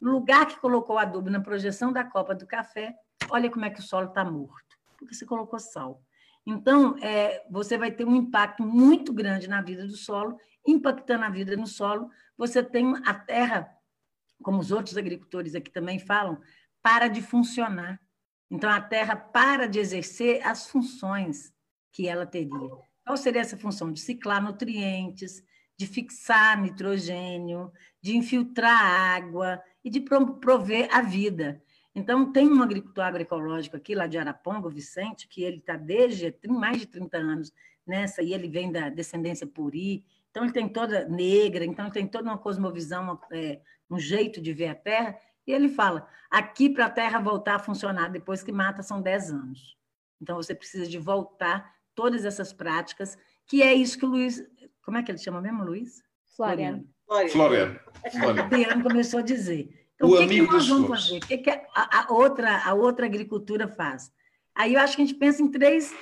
No 0.00 0.10
lugar 0.10 0.46
que 0.46 0.58
colocou 0.58 0.96
o 0.96 0.98
adubo 0.98 1.30
na 1.30 1.38
projeção 1.38 1.92
da 1.92 2.02
copa 2.02 2.34
do 2.34 2.44
café, 2.44 2.92
olha 3.30 3.48
como 3.48 3.64
é 3.64 3.70
que 3.70 3.78
o 3.78 3.82
solo 3.84 4.08
está 4.08 4.24
morto, 4.24 4.76
porque 4.98 5.14
você 5.14 5.24
colocou 5.24 5.60
sal. 5.60 6.02
Então, 6.44 6.98
é, 7.00 7.46
você 7.48 7.78
vai 7.78 7.92
ter 7.92 8.04
um 8.04 8.16
impacto 8.16 8.64
muito 8.64 9.12
grande 9.12 9.48
na 9.48 9.62
vida 9.62 9.86
do 9.86 9.96
solo, 9.96 10.36
impactando 10.66 11.24
a 11.24 11.30
vida 11.30 11.56
no 11.56 11.68
solo. 11.68 12.10
Você 12.36 12.64
tem 12.64 12.94
a 13.06 13.14
terra, 13.14 13.72
como 14.42 14.58
os 14.58 14.72
outros 14.72 14.96
agricultores 14.96 15.54
aqui 15.54 15.70
também 15.70 16.00
falam, 16.00 16.40
para 16.82 17.06
de 17.06 17.22
funcionar. 17.22 18.00
Então, 18.50 18.68
a 18.68 18.80
terra 18.80 19.14
para 19.14 19.68
de 19.68 19.78
exercer 19.78 20.44
as 20.44 20.66
funções 20.68 21.56
que 21.92 22.08
ela 22.08 22.26
teria. 22.26 22.70
Qual 23.04 23.16
seria 23.16 23.40
essa 23.40 23.56
função? 23.56 23.92
De 23.92 24.00
ciclar 24.00 24.42
nutrientes, 24.42 25.42
de 25.76 25.86
fixar 25.86 26.60
nitrogênio, 26.60 27.72
de 28.02 28.16
infiltrar 28.16 28.80
água 29.16 29.62
e 29.84 29.88
de 29.88 30.00
prover 30.00 30.88
a 30.92 31.00
vida. 31.00 31.62
Então, 31.94 32.32
tem 32.32 32.48
um 32.48 32.62
agricultor 32.62 33.04
agroecológico 33.04 33.76
aqui, 33.76 33.94
lá 33.94 34.06
de 34.06 34.18
Araponga, 34.18 34.68
o 34.68 34.70
Vicente, 34.70 35.26
que 35.26 35.42
ele 35.42 35.58
está 35.58 35.76
desde 35.76 36.34
mais 36.48 36.78
de 36.78 36.86
30 36.86 37.16
anos 37.16 37.52
nessa, 37.86 38.22
e 38.22 38.32
ele 38.32 38.48
vem 38.48 38.70
da 38.70 38.88
descendência 38.88 39.46
puri, 39.46 40.04
então 40.30 40.44
ele 40.44 40.52
tem 40.52 40.68
toda 40.68 41.08
negra, 41.08 41.64
então 41.64 41.86
ele 41.86 41.94
tem 41.94 42.06
toda 42.06 42.28
uma 42.28 42.38
cosmovisão, 42.38 43.18
é, 43.32 43.60
um 43.90 43.98
jeito 43.98 44.40
de 44.40 44.52
ver 44.52 44.68
a 44.68 44.74
terra, 44.74 45.18
e 45.46 45.52
ele 45.52 45.68
fala, 45.68 46.06
aqui 46.30 46.68
para 46.68 46.86
a 46.86 46.90
terra 46.90 47.18
voltar 47.18 47.54
a 47.56 47.58
funcionar 47.58 48.10
depois 48.10 48.42
que 48.42 48.52
mata 48.52 48.82
são 48.82 49.00
10 49.00 49.32
anos. 49.32 49.76
Então, 50.20 50.36
você 50.36 50.54
precisa 50.54 50.86
de 50.86 50.98
voltar 50.98 51.74
todas 51.98 52.24
essas 52.24 52.52
práticas, 52.52 53.18
que 53.44 53.60
é 53.60 53.74
isso 53.74 53.98
que 53.98 54.06
o 54.06 54.08
Luiz... 54.08 54.40
Como 54.84 54.96
é 54.96 55.02
que 55.02 55.10
ele 55.10 55.18
chama 55.18 55.40
mesmo, 55.40 55.64
Luiz? 55.64 56.00
Floriano. 56.36 56.88
Floriano. 57.32 57.80
Floriano 58.48 58.82
começou 58.84 59.18
a 59.18 59.22
dizer. 59.22 59.68
Então, 59.96 60.08
o, 60.08 60.14
o 60.14 60.18
que, 60.18 60.28
que 60.28 60.42
nós 60.42 60.68
vamos 60.68 60.88
fazer? 60.88 61.16
O 61.18 61.26
que, 61.26 61.38
que 61.38 61.50
a, 61.50 61.62
a, 61.74 62.12
outra, 62.12 62.62
a 62.64 62.72
outra 62.72 63.04
agricultura 63.06 63.66
faz? 63.66 64.12
Aí 64.54 64.74
eu 64.74 64.80
acho 64.80 64.94
que 64.94 65.02
a 65.02 65.04
gente 65.04 65.18
pensa 65.18 65.42
em 65.42 65.48
três, 65.48 65.92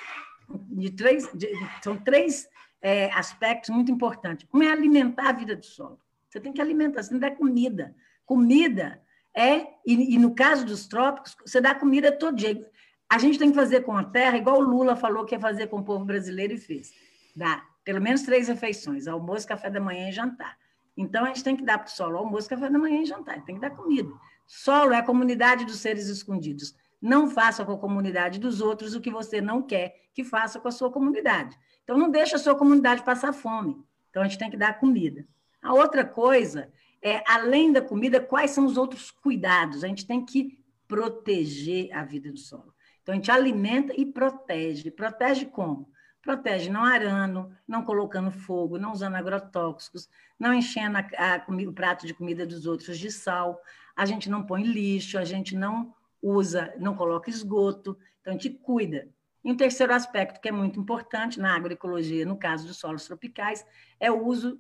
de 0.69 0.91
três 0.91 1.31
de, 1.33 1.49
são 1.83 1.97
três 1.97 2.47
é, 2.83 3.11
aspectos 3.13 3.71
muito 3.71 3.91
importantes. 3.91 4.47
Um 4.53 4.63
é 4.63 4.71
alimentar 4.71 5.31
a 5.31 5.33
vida 5.33 5.57
do 5.57 5.65
solo. 5.65 5.99
Você 6.29 6.39
tem 6.39 6.53
que 6.53 6.61
alimentar, 6.61 7.03
você 7.03 7.09
tem 7.09 7.19
que 7.19 7.27
dar 7.27 7.35
comida. 7.37 7.97
Comida 8.27 9.01
é, 9.35 9.67
e, 9.87 10.15
e 10.15 10.19
no 10.19 10.35
caso 10.35 10.67
dos 10.67 10.87
trópicos, 10.87 11.35
você 11.45 11.59
dá 11.59 11.75
comida 11.75 12.13
todo 12.13 12.37
dia. 12.37 12.61
A 13.09 13.19
gente 13.19 13.39
tem 13.39 13.51
que 13.51 13.57
fazer 13.57 13.83
com 13.83 13.97
a 13.97 14.05
terra, 14.05 14.37
igual 14.37 14.59
o 14.59 14.63
Lula 14.63 14.97
falou 14.97 15.25
que 15.25 15.35
ia 15.35 15.41
fazer 15.41 15.69
com 15.69 15.79
o 15.79 15.85
povo 15.85 16.05
brasileiro 16.05 16.55
e 16.55 16.59
fez. 16.59 16.93
Dá 17.35 17.65
pelo 17.85 18.01
menos 18.01 18.23
três 18.23 18.49
refeições, 18.49 19.07
almoço, 19.07 19.47
café 19.47 19.71
da 19.71 19.81
manhã 19.81 20.09
e 20.09 20.13
jantar. 20.13 20.59
Então, 20.97 21.25
a 21.25 21.29
gente 21.29 21.45
tem 21.45 21.55
que 21.55 21.65
dar 21.65 21.79
para 21.79 21.87
o 21.87 21.91
solo 21.91 22.19
almoço, 22.19 22.49
café 22.49 22.69
da 22.69 22.79
manhã 22.79 23.03
e 23.03 23.07
jantar, 23.07 23.45
tem 23.45 23.55
que 23.55 23.61
dar 23.61 23.71
comida. 23.71 24.11
Solo 24.45 24.93
é 24.93 24.99
a 24.99 25.03
comunidade 25.05 25.65
dos 25.65 25.77
seres 25.77 26.09
escondidos. 26.09 26.75
Não 27.01 27.31
faça 27.31 27.65
com 27.65 27.73
a 27.73 27.79
comunidade 27.79 28.41
dos 28.41 28.61
outros 28.61 28.95
o 28.95 29.01
que 29.01 29.11
você 29.11 29.41
não 29.41 29.63
quer 29.63 29.95
que 30.13 30.25
faça 30.25 30.59
com 30.59 30.67
a 30.67 30.73
sua 30.73 30.91
comunidade. 30.91 31.57
Então, 31.85 31.97
não 31.97 32.11
deixe 32.11 32.35
a 32.35 32.39
sua 32.39 32.57
comunidade 32.57 33.05
passar 33.05 33.33
fome. 33.33 33.77
Então, 34.11 34.23
a 34.23 34.27
gente 34.27 34.39
tem 34.39 34.51
que 34.51 34.57
dar 34.57 34.81
comida. 34.81 35.25
A 35.63 35.73
outra 35.73 36.05
coisa 36.05 36.73
é, 37.01 37.23
além 37.25 37.71
da 37.71 37.81
comida, 37.81 38.19
quais 38.19 38.51
são 38.51 38.67
os 38.67 38.77
outros 38.77 39.13
cuidados? 39.13 39.85
A 39.85 39.87
gente 39.87 40.07
tem 40.07 40.25
que 40.25 40.59
proteger 40.89 41.93
a 41.93 42.03
vida 42.03 42.33
do 42.33 42.39
solo. 42.39 42.75
Então, 43.07 43.13
a 43.13 43.17
gente 43.19 43.31
alimenta 43.31 43.93
e 43.97 44.05
protege. 44.05 44.91
Protege 44.91 45.47
como? 45.47 45.89
Protege 46.21 46.69
não 46.69 46.85
arando, 46.85 47.57
não 47.69 47.85
colocando 47.85 48.33
fogo, 48.33 48.79
não 48.79 48.91
usando 48.91 49.15
agrotóxicos, 49.15 50.09
não 50.37 50.53
enchendo 50.53 50.99
a, 50.99 51.07
a, 51.17 51.45
o 51.49 51.73
prato 51.73 52.05
de 52.05 52.13
comida 52.13 52.45
dos 52.45 52.67
outros 52.67 52.99
de 52.99 53.13
sal. 53.13 53.63
A 53.95 54.05
gente 54.05 54.29
não 54.29 54.45
põe 54.45 54.65
lixo, 54.65 55.19
a 55.19 55.25
gente 55.25 55.55
não 55.55 55.95
usa, 56.21 56.75
não 56.81 56.97
coloca 56.97 57.31
esgoto. 57.31 57.97
Então, 58.21 58.33
a 58.33 58.37
gente 58.37 58.51
cuida. 58.51 59.09
E 59.47 59.53
um 59.53 59.57
terceiro 59.57 59.95
aspecto 59.95 60.41
que 60.41 60.49
é 60.49 60.53
muito 60.53 60.81
importante 60.81 61.39
na 61.39 61.55
agroecologia, 61.55 62.27
no 62.27 62.37
caso 62.37 62.67
dos 62.67 62.79
solos 62.79 63.05
tropicais, 63.07 63.65
é 64.01 64.11
o 64.11 64.27
uso, 64.27 64.59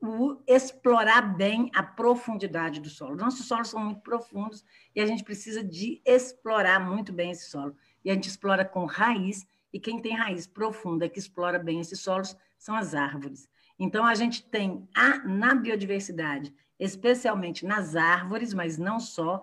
o 0.00 0.40
explorar 0.46 1.22
bem 1.36 1.68
a 1.74 1.82
profundidade 1.82 2.78
do 2.78 2.88
solo. 2.88 3.16
Nossos 3.16 3.48
solos 3.48 3.66
são 3.66 3.80
muito 3.80 4.00
profundos 4.00 4.64
e 4.94 5.00
a 5.00 5.06
gente 5.06 5.24
precisa 5.24 5.64
de 5.64 6.00
explorar 6.04 6.78
muito 6.78 7.12
bem 7.12 7.32
esse 7.32 7.50
solo. 7.50 7.74
E 8.04 8.12
a 8.12 8.14
gente 8.14 8.28
explora 8.28 8.64
com 8.64 8.84
raiz 8.84 9.44
e 9.72 9.80
quem 9.80 10.00
tem 10.00 10.14
raiz 10.14 10.46
profunda 10.46 11.08
que 11.08 11.18
explora 11.18 11.58
bem 11.58 11.80
esses 11.80 11.98
solos 11.98 12.36
são 12.56 12.76
as 12.76 12.94
árvores. 12.94 13.50
Então, 13.76 14.06
a 14.06 14.14
gente 14.14 14.44
tem 14.44 14.88
a, 14.94 15.18
na 15.26 15.52
biodiversidade, 15.52 16.54
especialmente 16.78 17.66
nas 17.66 17.96
árvores, 17.96 18.54
mas 18.54 18.78
não 18.78 19.00
só, 19.00 19.42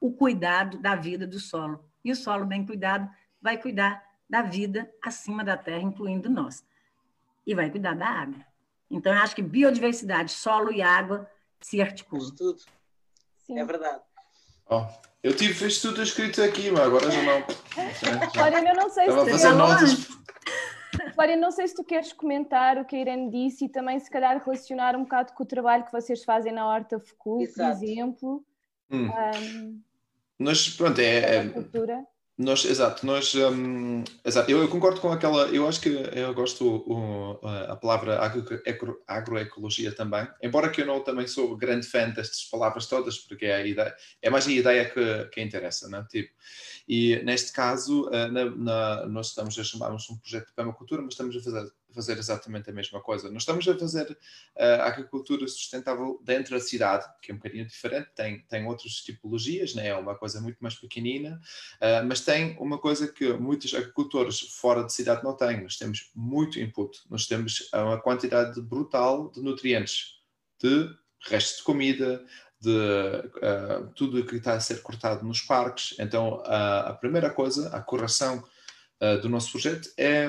o 0.00 0.12
cuidado 0.12 0.78
da 0.78 0.94
vida 0.94 1.26
do 1.26 1.40
solo. 1.40 1.84
E 2.04 2.12
o 2.12 2.16
solo 2.16 2.46
bem 2.46 2.64
cuidado 2.64 3.10
vai 3.42 3.60
cuidar 3.60 4.07
da 4.28 4.42
vida 4.42 4.90
acima 5.02 5.42
da 5.42 5.56
terra, 5.56 5.82
incluindo 5.82 6.28
nós. 6.28 6.64
E 7.46 7.54
vai 7.54 7.70
cuidar 7.70 7.94
da 7.94 8.06
água. 8.06 8.44
Então, 8.90 9.12
eu 9.12 9.20
acho 9.20 9.34
que 9.34 9.42
biodiversidade, 9.42 10.32
solo 10.32 10.72
e 10.72 10.82
água 10.82 11.30
se 11.60 11.80
articulam. 11.80 12.34
Tudo. 12.34 12.60
Sim. 13.46 13.58
É 13.58 13.64
verdade. 13.64 14.02
Oh, 14.70 14.84
eu 15.22 15.34
tive 15.34 15.66
este 15.66 15.82
tudo 15.82 16.02
escrito 16.02 16.42
aqui, 16.42 16.70
mas 16.70 16.80
agora 16.80 17.10
já 17.10 17.22
não. 17.22 17.44
Olha, 18.42 18.68
eu 18.68 18.76
não 18.76 18.90
sei 18.90 19.06
Estava 19.06 19.38
se 19.38 19.48
notas. 19.52 20.08
Não 21.38 21.50
sei 21.50 21.68
se 21.68 21.74
tu 21.74 21.84
queres 21.84 22.12
comentar 22.12 22.78
o 22.78 22.84
que 22.84 22.96
a 22.96 23.00
Irene 23.00 23.30
disse 23.30 23.64
e 23.64 23.68
também 23.68 23.98
se 23.98 24.10
calhar 24.10 24.42
relacionar 24.44 24.94
um 24.94 25.02
bocado 25.02 25.32
com 25.32 25.42
o 25.42 25.46
trabalho 25.46 25.84
que 25.84 25.92
vocês 25.92 26.24
fazem 26.24 26.52
na 26.52 26.66
Horta 26.66 27.00
Focul, 27.00 27.46
por 27.52 27.64
exemplo. 27.64 28.44
Hum. 28.90 29.08
Um, 29.08 29.82
Nós, 30.38 30.68
pronto, 30.70 31.00
é, 31.00 31.36
é, 31.36 31.44
nós, 32.38 32.64
exato, 32.64 33.04
nós, 33.04 33.34
um, 33.34 34.04
exato, 34.24 34.48
eu, 34.48 34.62
eu, 34.62 34.68
concordo 34.68 35.00
com 35.00 35.10
aquela, 35.10 35.48
eu 35.48 35.66
acho 35.66 35.80
que 35.80 35.88
eu 35.88 36.32
gosto 36.32 36.64
o, 36.86 37.40
a 37.44 37.74
palavra 37.74 38.16
agro, 38.20 39.02
agroecologia 39.08 39.90
também, 39.90 40.26
embora 40.40 40.70
que 40.70 40.80
eu 40.80 40.86
não 40.86 41.02
também 41.02 41.26
sou 41.26 41.56
grande 41.56 41.84
fã 41.88 42.08
destas 42.10 42.44
palavras 42.44 42.86
todas, 42.86 43.18
porque 43.18 43.46
é, 43.46 43.56
a 43.56 43.66
ideia, 43.66 43.92
é 44.22 44.30
mais 44.30 44.46
a 44.46 44.52
ideia 44.52 44.88
que, 44.88 45.24
que 45.32 45.42
interessa, 45.42 45.88
né? 45.88 46.06
tipo, 46.08 46.32
e 46.88 47.20
neste 47.24 47.52
caso, 47.52 48.08
eh, 48.12 48.28
na, 48.28 48.44
na, 48.44 49.06
nós 49.06 49.28
estamos 49.28 49.58
a 49.58 49.64
chamarmos 49.64 50.08
um 50.08 50.16
projeto 50.16 50.46
de 50.46 50.54
permacultura, 50.54 51.02
mas 51.02 51.14
estamos 51.14 51.36
a 51.36 51.40
fazer 51.42 51.70
fazer 51.98 52.16
exatamente 52.16 52.70
a 52.70 52.72
mesma 52.72 53.00
coisa. 53.00 53.28
Nós 53.28 53.42
estamos 53.42 53.66
a 53.66 53.76
fazer 53.76 54.08
uh, 54.12 54.82
agricultura 54.82 55.46
sustentável 55.48 56.20
dentro 56.24 56.54
da 56.54 56.60
cidade, 56.60 57.04
que 57.20 57.32
é 57.32 57.34
um 57.34 57.38
bocadinho 57.38 57.66
diferente, 57.66 58.10
tem, 58.14 58.40
tem 58.42 58.64
outras 58.66 58.92
tipologias, 58.92 59.74
né? 59.74 59.88
é 59.88 59.96
uma 59.96 60.14
coisa 60.14 60.40
muito 60.40 60.58
mais 60.60 60.76
pequenina, 60.76 61.40
uh, 61.82 62.06
mas 62.06 62.20
tem 62.20 62.56
uma 62.60 62.78
coisa 62.78 63.08
que 63.08 63.32
muitos 63.32 63.74
agricultores 63.74 64.38
fora 64.38 64.84
de 64.84 64.92
cidade 64.92 65.24
não 65.24 65.36
têm. 65.36 65.60
Nós 65.60 65.76
temos 65.76 66.12
muito 66.14 66.60
input, 66.60 67.00
nós 67.10 67.26
temos 67.26 67.68
uma 67.74 68.00
quantidade 68.00 68.60
brutal 68.60 69.30
de 69.32 69.42
nutrientes, 69.42 70.18
de 70.62 70.88
restos 71.26 71.58
de 71.58 71.62
comida, 71.64 72.24
de 72.60 72.70
uh, 72.70 73.92
tudo 73.96 74.24
que 74.24 74.36
está 74.36 74.54
a 74.54 74.60
ser 74.60 74.82
cortado 74.82 75.24
nos 75.24 75.40
parques. 75.40 75.96
Então, 75.98 76.40
a 76.44 76.92
primeira 76.94 77.30
coisa, 77.30 77.68
a 77.70 77.80
correção 77.80 78.42
do 79.22 79.28
nosso 79.28 79.52
projeto 79.52 79.88
é 79.96 80.28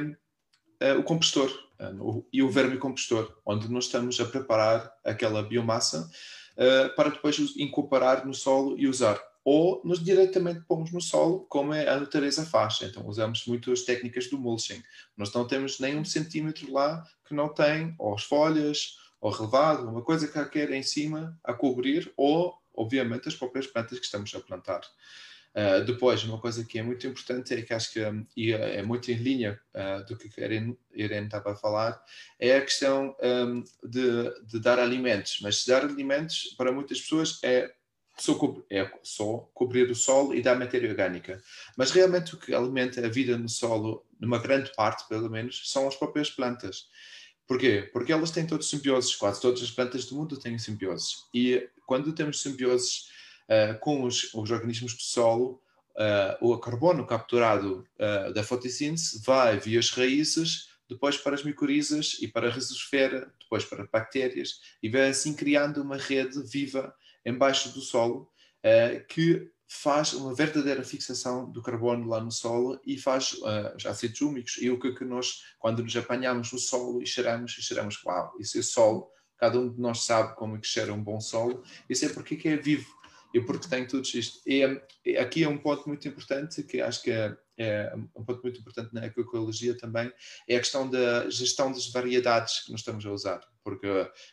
o 0.98 1.03
compostor 1.03 1.50
uh, 1.79 2.25
e 2.31 2.41
o 2.41 2.50
vermicompostor, 2.50 3.36
onde 3.45 3.69
nós 3.69 3.86
estamos 3.86 4.19
a 4.19 4.25
preparar 4.25 4.91
aquela 5.03 5.43
biomassa 5.43 6.09
uh, 6.55 6.95
para 6.95 7.09
depois 7.09 7.38
incorporar 7.57 8.25
no 8.25 8.33
solo 8.33 8.77
e 8.77 8.88
usar. 8.88 9.19
Ou 9.43 9.81
nos 9.83 10.03
diretamente 10.03 10.62
pomos 10.67 10.91
no 10.91 11.01
solo, 11.01 11.45
como 11.50 11.74
é 11.74 11.88
a 11.88 12.00
natureza 12.00 12.45
faz. 12.45 12.79
Então 12.81 13.07
usamos 13.07 13.45
muito 13.45 13.71
as 13.71 13.81
técnicas 13.81 14.29
do 14.29 14.38
mulching. 14.38 14.83
Nós 15.17 15.33
não 15.33 15.48
temos 15.48 15.79
nem 15.79 15.98
um 15.98 16.05
centímetro 16.05 16.71
lá 16.71 17.03
que 17.25 17.33
não 17.33 17.50
tem 17.50 17.95
ou 17.98 18.13
as 18.13 18.24
folhas, 18.24 18.98
ou 19.19 19.31
relevado, 19.31 19.88
uma 19.88 20.01
coisa 20.01 20.27
qualquer 20.27 20.71
em 20.71 20.83
cima 20.83 21.38
a 21.43 21.53
cobrir, 21.53 22.12
ou, 22.15 22.53
obviamente, 22.74 23.27
as 23.27 23.36
próprias 23.36 23.67
plantas 23.67 24.00
que 24.00 24.05
estamos 24.05 24.33
a 24.33 24.39
plantar. 24.39 24.81
Uh, 25.56 25.84
depois, 25.84 26.24
uma 26.24 26.39
coisa 26.39 26.63
que 26.63 26.77
é 26.77 26.84
muito 26.84 27.08
importante 27.08 27.53
é 27.53 27.62
que 27.62 27.74
acho 27.74 27.91
que 27.91 28.03
um, 28.03 28.25
e 28.38 28.53
é, 28.53 28.77
é 28.77 28.84
muito 28.84 29.12
em 29.12 29.15
linha 29.15 29.60
uh, 29.74 30.06
do 30.06 30.15
que 30.15 30.29
a 30.39 30.46
Irene, 30.46 30.77
Irene 30.94 31.25
estava 31.25 31.51
a 31.51 31.56
falar, 31.56 32.01
é 32.39 32.56
a 32.56 32.62
questão 32.62 33.15
um, 33.22 33.63
de, 33.84 34.46
de, 34.46 34.60
dar 34.60 34.79
alimentos. 34.79 35.39
Mas 35.41 35.65
dar 35.65 35.84
alimentos 35.84 36.53
para 36.58 36.72
muitas 36.72 37.01
pessoas 37.01 37.39
é 37.44 37.74
só, 38.18 38.36
co 38.36 38.63
é 38.70 38.89
só 39.01 39.50
cobrir 39.53 39.89
o 39.89 39.96
solo 39.96 40.36
e 40.36 40.41
dar 40.41 40.58
matéria 40.58 40.89
orgânica. 40.89 41.41
Mas 41.75 41.91
realmente 41.91 42.36
o 42.36 42.38
que 42.38 42.53
alimenta 42.53 43.03
a 43.03 43.10
vida 43.10 43.38
no 43.38 43.50
solo, 43.50 44.06
numa 44.20 44.38
grande 44.38 44.72
parte 44.75 45.08
pelo 45.08 45.29
menos, 45.29 45.63
são 45.65 45.88
as 45.88 45.96
próprias 45.96 46.29
plantas. 46.29 46.88
Porquê? 47.48 47.89
Porque 47.91 48.13
elas 48.13 48.29
têm 48.29 48.46
todos 48.46 48.70
simbioses, 48.70 49.15
quase 49.15 49.41
todas 49.41 49.63
as 49.63 49.72
plantas 49.72 50.06
do 50.06 50.15
mundo 50.15 50.38
têm 50.38 50.60
simbioses. 50.60 51.25
E 51.34 51.68
quando 51.88 52.13
temos 52.13 52.44
simbioses 52.44 53.10
com 53.79 54.03
os, 54.03 54.34
os, 54.34 54.51
organismos 54.51 54.94
do 54.94 55.01
solo, 55.01 55.62
uh, 55.96 56.51
o 56.51 56.58
carbono 56.60 57.06
capturado 57.06 57.86
uh, 57.98 58.34
da 58.34 58.44
fotossíntese 58.44 59.22
vai 59.25 59.58
via 59.60 59.79
as 59.79 59.89
raízes, 59.89 60.68
depois 60.88 61.18
para 61.18 61.36
as 61.36 61.44
micorizas 61.44 62.18
e 62.22 62.27
para 62.27 62.48
a 62.48 62.51
risosfera, 62.51 63.32
depois 63.39 63.65
para 63.65 63.88
bactérias, 63.91 64.60
e 64.82 64.89
vai 64.89 65.10
assim 65.10 65.36
criando 65.36 65.82
uma 65.82 65.98
rede 65.98 66.41
viva 66.44 66.94
embaixo 67.25 67.70
do 67.70 67.82
solo 67.82 68.32
que 69.08 69.50
faz 69.70 70.13
uma 70.13 70.34
verdadeira 70.34 70.84
fixação 70.84 71.50
do 71.50 71.62
carbono 71.62 72.08
lá 72.08 72.20
no 72.20 72.32
solo 72.32 72.82
e 72.84 72.98
faz 72.98 73.34
uh, 73.34 73.75
os 73.77 73.86
ácidos 73.86 74.20
úmicos. 74.20 74.58
E 74.60 74.70
o 74.72 74.79
que, 74.79 74.94
que 74.94 75.06
nós, 75.06 75.44
quando 75.60 75.84
nos 75.84 75.96
apanhamos 75.96 76.51
no 76.51 76.58
solo 76.58 77.03
e 77.03 77.06
cheiramos, 77.06 77.56
e 77.58 77.62
cheiramos, 77.62 78.03
uau, 78.03 78.34
isso 78.39 78.58
é 78.58 78.63
solo, 78.63 79.08
cada 79.38 79.60
um 79.60 79.72
de 79.72 79.79
nós 79.79 80.03
sabe 80.03 80.36
como 80.36 80.58
é 80.58 80.60
que 80.60 80.68
cheira 80.68 80.91
um 80.91 81.01
bom 81.01 81.22
solo, 81.22 81.63
isso 81.88 82.03
é 82.03 82.10
porque 82.10 82.48
é 82.48 82.58
vivo 82.58 83.00
e 83.33 83.39
porque 83.41 83.67
tem 83.67 83.86
tudo 83.86 84.07
isto. 84.07 84.39
E, 84.45 84.62
e 85.05 85.17
aqui 85.17 85.43
é 85.43 85.50
um 85.50 85.57
ponto 85.57 85.88
muito 85.88 86.07
importante 86.07 86.63
que 86.63 86.81
acho 86.81 87.03
que 87.03 87.12
é, 87.12 87.36
é, 87.57 87.93
um 88.15 88.24
ponto 88.24 88.41
muito 88.41 88.59
importante 88.59 88.93
na 88.93 89.03
agroecologia 89.03 89.77
também, 89.77 90.12
é 90.48 90.55
a 90.55 90.59
questão 90.59 90.89
da 90.89 91.29
gestão 91.29 91.71
das 91.71 91.91
variedades 91.91 92.63
que 92.63 92.71
nós 92.71 92.79
estamos 92.79 93.05
a 93.05 93.12
usar, 93.12 93.41
porque 93.63 93.88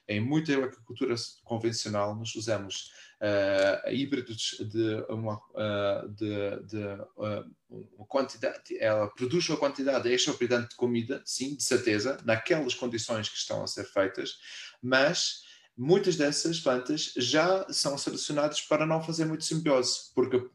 em 0.09 0.21
muita 0.21 0.57
agricultura 0.57 1.15
convencional 1.43 2.15
nós 2.15 2.35
usamos 2.37 2.93
uh, 3.21 3.91
híbridos 3.91 4.57
de 4.61 5.05
uma, 5.09 5.37
uh, 5.37 6.09
de, 6.09 6.67
de 6.67 6.85
uh, 7.17 7.53
uma 7.69 8.07
quantidade, 8.07 8.79
ela 8.79 9.09
produz 9.09 9.49
uma 9.49 9.59
quantidade 9.59 10.09
exorbitante 10.09 10.71
de 10.71 10.77
comida, 10.77 11.21
sim, 11.25 11.57
de 11.57 11.65
certeza, 11.65 12.19
naquelas 12.25 12.75
condições 12.75 13.29
que 13.29 13.37
estão 13.37 13.63
a 13.63 13.67
ser 13.67 13.85
feitas, 13.87 14.39
mas 14.81 15.46
muitas 15.77 16.17
dessas 16.17 16.59
plantas 16.61 17.13
já 17.17 17.67
são 17.71 17.99
selecionadas 17.99 18.61
para 18.63 18.87
não 18.87 19.03
fazer 19.03 19.25
muito 19.25 19.45
simbiose, 19.45 20.11
porque 20.15 20.49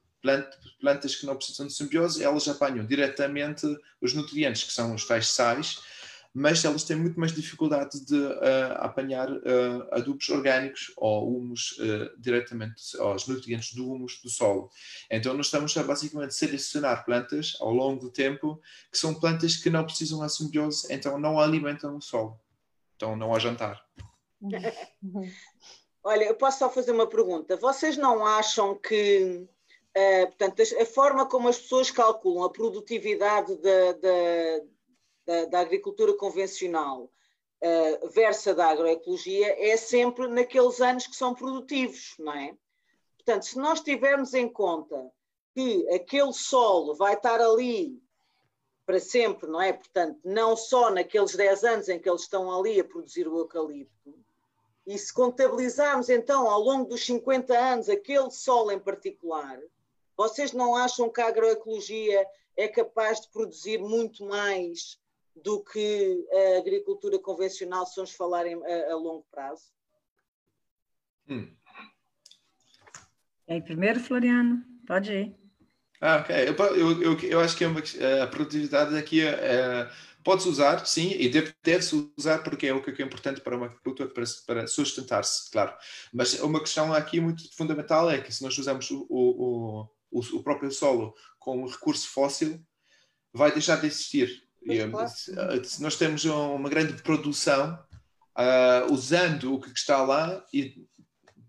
plantas 0.79 1.15
que 1.15 1.25
não 1.25 1.35
precisam 1.35 1.67
de 1.67 1.73
simbiose, 1.73 2.23
elas 2.23 2.47
apanham 2.47 2.85
diretamente 2.85 3.65
os 3.99 4.13
nutrientes, 4.13 4.63
que 4.63 4.71
são 4.71 4.93
os 4.93 5.05
tais 5.05 5.27
sais, 5.29 5.79
mas 6.33 6.63
elas 6.63 6.83
têm 6.83 6.95
muito 6.95 7.19
mais 7.19 7.33
dificuldade 7.33 8.05
de 8.05 8.15
uh, 8.15 8.73
apanhar 8.77 9.29
uh, 9.29 9.87
adubos 9.91 10.29
orgânicos 10.29 10.93
ou 10.95 11.35
humus 11.35 11.73
uh, 11.73 12.09
diretamente, 12.17 12.81
os 12.97 13.27
nutrientes 13.27 13.73
do 13.73 13.91
humus 13.91 14.21
do 14.23 14.29
solo. 14.29 14.69
Então 15.09 15.33
nós 15.33 15.47
estamos 15.47 15.75
a 15.75 15.83
basicamente 15.83 16.33
selecionar 16.33 17.03
plantas 17.03 17.57
ao 17.59 17.73
longo 17.73 17.99
do 17.99 18.09
tempo 18.09 18.61
que 18.89 18.97
são 18.97 19.13
plantas 19.13 19.57
que 19.57 19.69
não 19.69 19.83
precisam 19.83 20.25
de 20.25 20.33
simbiose, 20.33 20.87
então 20.89 21.19
não 21.19 21.37
alimentam 21.37 21.97
o 21.97 22.01
solo. 22.01 22.39
Então 22.95 23.15
não 23.15 23.33
há 23.33 23.39
jantar. 23.39 23.83
Olha, 26.03 26.24
eu 26.25 26.36
posso 26.36 26.60
só 26.60 26.69
fazer 26.69 26.91
uma 26.91 27.07
pergunta. 27.07 27.55
Vocês 27.57 27.95
não 27.95 28.25
acham 28.25 28.75
que, 28.75 29.48
uh, 29.95 30.27
portanto, 30.27 30.62
a, 30.62 30.86
forma 30.86 31.27
como 31.27 31.48
as 31.48 31.60
pessoas 31.60 31.91
calculam 31.91 32.43
a 32.43 32.50
produtividade 32.50 33.55
da, 33.57 33.91
da, 33.93 34.62
da, 35.25 35.45
da 35.45 35.60
agricultura 35.60 36.13
convencional 36.15 37.03
uh, 37.03 38.10
versus 38.10 38.55
da 38.55 38.67
agroecologia 38.67 39.55
é 39.60 39.77
sempre 39.77 40.27
naqueles 40.27 40.81
anos 40.81 41.05
que 41.05 41.15
são 41.15 41.36
produtivos, 41.36 42.15
não 42.17 42.33
é? 42.33 42.55
Portanto, 43.17 43.45
se 43.45 43.57
nós 43.60 43.81
tivermos 43.81 44.33
em 44.33 44.50
conta 44.50 45.12
que 45.53 45.88
aquele 45.89 46.33
solo 46.33 46.95
vai 46.95 47.13
estar 47.13 47.39
ali 47.39 48.01
para 48.86 49.00
sempre, 49.00 49.48
não 49.48 49.62
é? 49.62 49.71
Portanto, 49.71 50.19
não 50.25 50.57
só 50.57 50.89
naqueles 50.89 51.36
10 51.36 51.63
anos 51.63 51.89
em 51.89 52.00
que 52.00 52.10
eles 52.10 52.24
estão 52.24 52.51
ali 52.51 52.79
a 52.79 52.83
produzir 52.83 53.27
o 53.27 53.38
eucalipto, 53.38 54.15
e 54.85 54.97
se 54.97 55.13
contabilizarmos 55.13 56.09
então 56.09 56.50
ao 56.50 56.59
longo 56.59 56.89
dos 56.89 57.05
50 57.05 57.57
anos 57.57 57.89
aquele 57.89 58.31
solo 58.31 58.71
em 58.71 58.79
particular, 58.79 59.59
vocês 60.17 60.51
não 60.51 60.75
acham 60.75 61.09
que 61.09 61.21
a 61.21 61.27
agroecologia 61.27 62.25
é 62.57 62.67
capaz 62.67 63.21
de 63.21 63.29
produzir 63.29 63.79
muito 63.79 64.25
mais 64.25 65.00
do 65.35 65.63
que 65.63 66.27
a 66.31 66.59
agricultura 66.59 67.17
convencional, 67.17 67.85
se 67.85 67.95
vamos 67.95 68.11
falar 68.11 68.45
em, 68.45 68.55
a, 68.63 68.91
a, 68.91 68.95
longo 68.95 69.25
prazo? 69.31 69.71
Hum. 71.29 71.50
E 73.47 73.61
primeiro, 73.61 74.00
Floriano, 74.00 74.63
pode 74.85 75.11
ir. 75.11 75.35
Ah, 76.01 76.17
ok. 76.17 76.35
Eu, 76.35 76.55
eu, 76.75 77.01
eu, 77.01 77.19
eu 77.19 77.39
acho 77.39 77.55
que 77.55 77.63
é 77.63 77.67
uma, 77.67 77.81
a 78.23 78.27
produtividade 78.27 78.95
aqui 78.97 79.21
é, 79.21 79.29
é 79.29 79.91
Pode-se 80.23 80.49
usar, 80.49 80.85
sim, 80.85 81.11
e 81.11 81.29
deve-se 81.29 82.11
usar 82.17 82.39
porque 82.39 82.67
é 82.67 82.73
o 82.73 82.81
que 82.81 83.01
é 83.01 83.05
importante 83.05 83.41
para 83.41 83.55
uma 83.55 83.65
agricultura 83.65 84.09
para, 84.09 84.23
para 84.45 84.67
sustentar-se, 84.67 85.49
claro. 85.51 85.73
Mas 86.13 86.39
uma 86.39 86.59
questão 86.59 86.93
aqui 86.93 87.19
muito 87.19 87.43
fundamental 87.55 88.09
é 88.09 88.19
que 88.19 88.31
se 88.31 88.43
nós 88.43 88.57
usamos 88.57 88.89
o, 88.91 89.05
o, 89.09 89.89
o, 90.11 90.19
o 90.19 90.43
próprio 90.43 90.71
solo 90.71 91.13
como 91.39 91.67
recurso 91.67 92.07
fóssil, 92.07 92.63
vai 93.33 93.51
deixar 93.51 93.77
de 93.77 93.87
existir. 93.87 94.43
E, 94.63 94.77
eh, 94.77 95.63
se 95.63 95.81
nós 95.81 95.95
temos 95.95 96.23
uma 96.25 96.69
grande 96.69 97.01
produção 97.01 97.79
uh, 98.37 98.93
usando 98.93 99.55
o 99.55 99.59
que 99.59 99.69
está 99.69 100.03
lá 100.03 100.45
e 100.53 100.85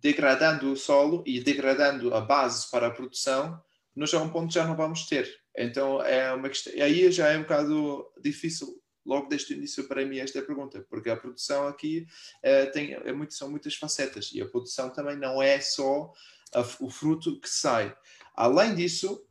degradando 0.01 0.73
o 0.73 0.77
solo 0.77 1.23
e 1.27 1.41
degradando 1.41 2.15
a 2.15 2.21
base 2.21 2.71
para 2.71 2.87
a 2.89 2.91
produção, 2.91 3.61
nós 3.95 4.13
a 4.15 4.21
um 4.21 4.31
ponto 4.31 4.53
já 4.53 4.67
não 4.67 4.75
vamos 4.75 5.07
ter. 5.07 5.42
Então 5.57 6.03
é 6.03 6.33
uma 6.33 6.49
questão, 6.49 6.73
aí 6.83 7.11
já 7.13 7.29
é 7.29 7.39
um 7.39 7.43
bocado 7.43 8.07
difícil 8.21 8.83
logo 9.05 9.29
desde 9.29 9.53
o 9.53 9.57
início 9.57 9.87
para 9.89 10.05
mim 10.05 10.19
esta 10.19 10.41
pergunta, 10.43 10.85
porque 10.89 11.11
a 11.11 11.17
produção 11.17 11.67
aqui 11.67 12.07
é, 12.43 12.67
tem, 12.67 12.95
é 12.95 13.13
muito, 13.13 13.35
são 13.35 13.51
muitas 13.51 13.75
facetas 13.75 14.31
e 14.33 14.41
a 14.41 14.47
produção 14.47 14.91
também 14.91 15.17
não 15.17 15.43
é 15.43 15.61
só 15.61 16.13
a, 16.55 16.61
o 16.81 16.91
fruto 16.91 17.39
que 17.41 17.49
sai. 17.49 17.95
Além 18.35 18.75
disso, 18.75 19.27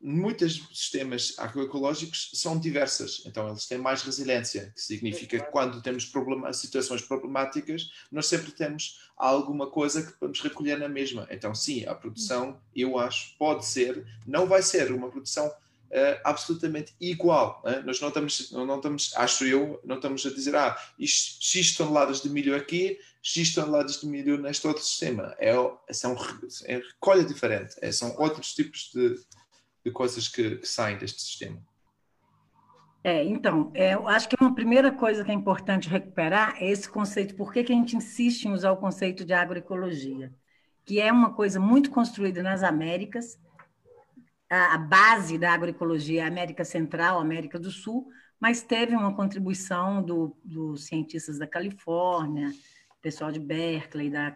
muitos 0.00 0.66
sistemas 0.72 1.34
agroecológicos 1.38 2.30
são 2.34 2.58
diversas, 2.58 3.22
então 3.24 3.48
eles 3.48 3.66
têm 3.66 3.78
mais 3.78 4.02
resiliência, 4.02 4.72
que 4.74 4.80
significa 4.80 5.38
que 5.38 5.50
quando 5.52 5.80
temos 5.80 6.04
problema, 6.04 6.52
situações 6.52 7.02
problemáticas, 7.02 7.88
nós 8.10 8.26
sempre 8.26 8.50
temos 8.50 9.00
alguma 9.16 9.70
coisa 9.70 10.02
que 10.02 10.12
podemos 10.18 10.40
recolher 10.40 10.76
na 10.76 10.88
mesma. 10.88 11.28
Então, 11.30 11.54
sim, 11.54 11.84
a 11.86 11.94
produção, 11.94 12.60
eu 12.74 12.98
acho, 12.98 13.36
pode 13.38 13.64
ser, 13.64 14.04
não 14.26 14.46
vai 14.46 14.60
ser 14.60 14.90
uma 14.90 15.08
produção 15.08 15.52
uh, 15.92 16.20
absolutamente 16.24 16.94
igual. 17.00 17.62
Né? 17.64 17.82
Nós 17.84 18.00
não 18.00 18.08
estamos, 18.08 18.50
não 18.50 18.76
estamos, 18.76 19.12
acho 19.16 19.44
eu, 19.44 19.80
não 19.84 19.96
estamos 19.96 20.26
a 20.26 20.30
dizer, 20.30 20.56
ah, 20.56 20.76
X 20.98 21.74
toneladas 21.76 22.20
de 22.20 22.28
milho 22.28 22.56
aqui, 22.56 22.98
X 23.22 23.54
toneladas 23.54 24.00
de 24.00 24.06
milho 24.06 24.36
neste 24.36 24.66
outro 24.66 24.82
sistema. 24.82 25.34
É, 25.38 25.52
são, 25.92 26.16
é 26.64 26.76
recolha 26.76 27.24
diferente, 27.24 27.76
é, 27.80 27.92
são 27.92 28.14
outros 28.18 28.54
tipos 28.54 28.90
de 28.92 29.16
de 29.84 29.90
coisas 29.90 30.28
que, 30.28 30.56
que 30.56 30.68
saem 30.68 30.96
deste 30.96 31.20
sistema? 31.20 31.58
É, 33.04 33.24
então, 33.24 33.72
é, 33.74 33.94
eu 33.94 34.06
acho 34.06 34.28
que 34.28 34.36
uma 34.40 34.54
primeira 34.54 34.92
coisa 34.92 35.24
que 35.24 35.30
é 35.30 35.34
importante 35.34 35.88
recuperar 35.88 36.56
é 36.60 36.70
esse 36.70 36.88
conceito. 36.88 37.34
Por 37.34 37.52
que, 37.52 37.64
que 37.64 37.72
a 37.72 37.76
gente 37.76 37.96
insiste 37.96 38.44
em 38.44 38.52
usar 38.52 38.70
o 38.70 38.76
conceito 38.76 39.24
de 39.24 39.32
agroecologia? 39.32 40.32
Que 40.84 41.00
é 41.00 41.10
uma 41.10 41.32
coisa 41.32 41.58
muito 41.58 41.90
construída 41.90 42.42
nas 42.42 42.62
Américas, 42.62 43.38
a, 44.54 44.76
base 44.76 45.38
da 45.38 45.52
agroecologia 45.52 46.20
é 46.20 46.24
a 46.24 46.28
América 46.28 46.64
Central, 46.64 47.18
América 47.18 47.58
do 47.58 47.70
Sul, 47.70 48.08
mas 48.38 48.62
teve 48.62 48.94
uma 48.94 49.14
contribuição 49.14 50.02
do, 50.02 50.36
dos 50.44 50.84
cientistas 50.84 51.38
da 51.38 51.46
Califórnia, 51.46 52.52
pessoal 53.00 53.32
de 53.32 53.40
Berkeley, 53.40 54.10
da, 54.10 54.30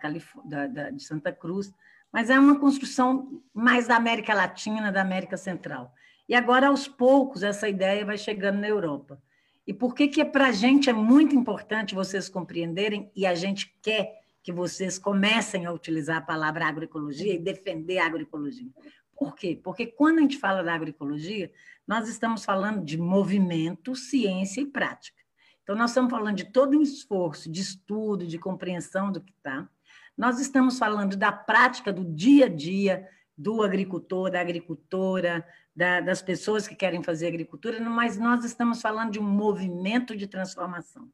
da, 0.45 0.67
da, 0.67 0.91
de 0.91 1.03
Santa 1.03 1.31
Cruz, 1.33 1.71
mas 2.11 2.31
é 2.31 2.39
uma 2.39 2.59
construção 2.59 3.43
mais 3.53 3.87
da 3.87 3.97
América 3.97 4.33
Latina, 4.33 4.91
da 4.91 5.03
América 5.03 5.37
Central. 5.37 5.93
E 6.27 6.35
agora, 6.35 6.69
aos 6.69 6.89
poucos, 6.89 7.43
essa 7.43 7.69
ideia 7.69 8.05
vai 8.05 8.17
chegando 8.17 8.59
na 8.59 8.69
Europa. 8.69 9.21
E 9.67 9.75
por 9.75 9.95
que, 9.95 10.09
que 10.09 10.25
para 10.25 10.47
a 10.47 10.53
gente 10.53 10.89
é 10.89 10.93
muito 10.93 11.37
importante 11.37 11.95
vocês 11.95 12.29
compreenderem, 12.29 13.11
e 13.15 13.27
a 13.27 13.35
gente 13.35 13.77
quer 13.83 14.21
que 14.43 14.53
vocês 14.53 14.99
comecem 14.99 15.67
a 15.67 15.73
utilizar 15.73 16.19
a 16.19 16.23
palavra 16.23 16.67
agroecologia 16.67 17.35
e 17.35 17.39
defender 17.39 17.99
a 17.99 18.07
agroecologia? 18.07 18.71
Por 19.17 19.35
quê? 19.35 19.59
Porque 19.63 19.87
quando 19.87 20.19
a 20.19 20.23
gente 20.23 20.39
fala 20.39 20.63
da 20.63 20.75
agroecologia, 20.75 21.51
nós 21.87 22.09
estamos 22.09 22.45
falando 22.45 22.85
de 22.85 22.99
movimento, 22.99 23.95
ciência 23.95 24.61
e 24.61 24.67
prática. 24.67 25.23
Então, 25.63 25.75
nós 25.75 25.91
estamos 25.91 26.11
falando 26.11 26.37
de 26.37 26.45
todo 26.45 26.79
um 26.79 26.83
esforço 26.83 27.51
de 27.51 27.61
estudo, 27.61 28.27
de 28.27 28.39
compreensão 28.39 29.11
do 29.11 29.21
que 29.21 29.33
está, 29.33 29.69
nós 30.17 30.41
estamos 30.41 30.79
falando 30.79 31.17
da 31.17 31.31
prática 31.31 31.93
do 31.93 32.05
dia 32.05 32.47
a 32.47 32.49
dia 32.49 33.09
do 33.37 33.63
agricultor, 33.63 34.31
da 34.31 34.41
agricultora, 34.41 35.47
da, 35.75 36.01
das 36.01 36.23
pessoas 36.23 36.67
que 36.67 36.75
querem 36.75 37.03
fazer 37.03 37.27
agricultura, 37.27 37.79
mas 37.81 38.17
nós 38.17 38.45
estamos 38.45 38.81
falando 38.81 39.13
de 39.13 39.19
um 39.19 39.29
movimento 39.29 40.17
de 40.17 40.27
transformação. 40.27 41.11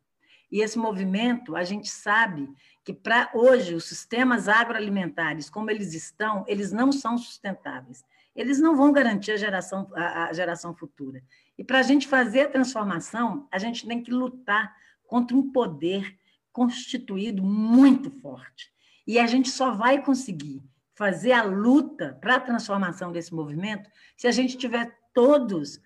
E 0.53 0.61
esse 0.61 0.79
movimento, 0.79 1.57
a 1.57 1.65
gente 1.65 1.89
sabe 1.89 2.47
que 2.85 2.93
para 2.93 3.31
hoje 3.33 3.75
os 3.75 3.87
sistemas 3.87 4.49
agroalimentares, 4.49 5.49
como 5.49 5.71
eles 5.71 5.95
estão, 5.95 6.45
eles 6.47 6.71
não 6.71 6.93
são 6.93 7.17
sustentáveis. 7.17 8.05
Eles 8.37 8.61
não 8.61 8.77
vão 8.77 8.93
garantir 8.93 9.33
a 9.33 9.37
geração, 9.39 9.91
a, 9.95 10.31
geração 10.35 10.75
futura. 10.75 11.23
E 11.57 11.65
para 11.65 11.79
a 11.79 11.83
gente 11.83 12.07
fazer 12.07 12.43
a 12.43 12.51
transformação, 12.51 13.49
a 13.51 13.59
gente 13.59 13.87
tem 13.87 14.03
que 14.03 14.11
lutar 14.11 14.77
contra 15.07 15.35
um 15.35 15.51
poder 15.51 16.19
constituído 16.53 17.43
muito 17.43 18.11
forte. 18.11 18.71
E 19.07 19.19
a 19.19 19.27
gente 19.27 19.49
só 19.49 19.73
vai 19.73 20.03
conseguir 20.03 20.63
fazer 20.95 21.33
a 21.33 21.43
luta 21.43 22.19
para 22.21 22.37
a 22.37 22.41
transformação 22.41 23.11
desse 23.11 23.35
movimento 23.35 23.91
se 24.17 24.27
a 24.27 24.31
gente 24.31 24.59
tiver 24.59 24.95
todos 25.15 25.81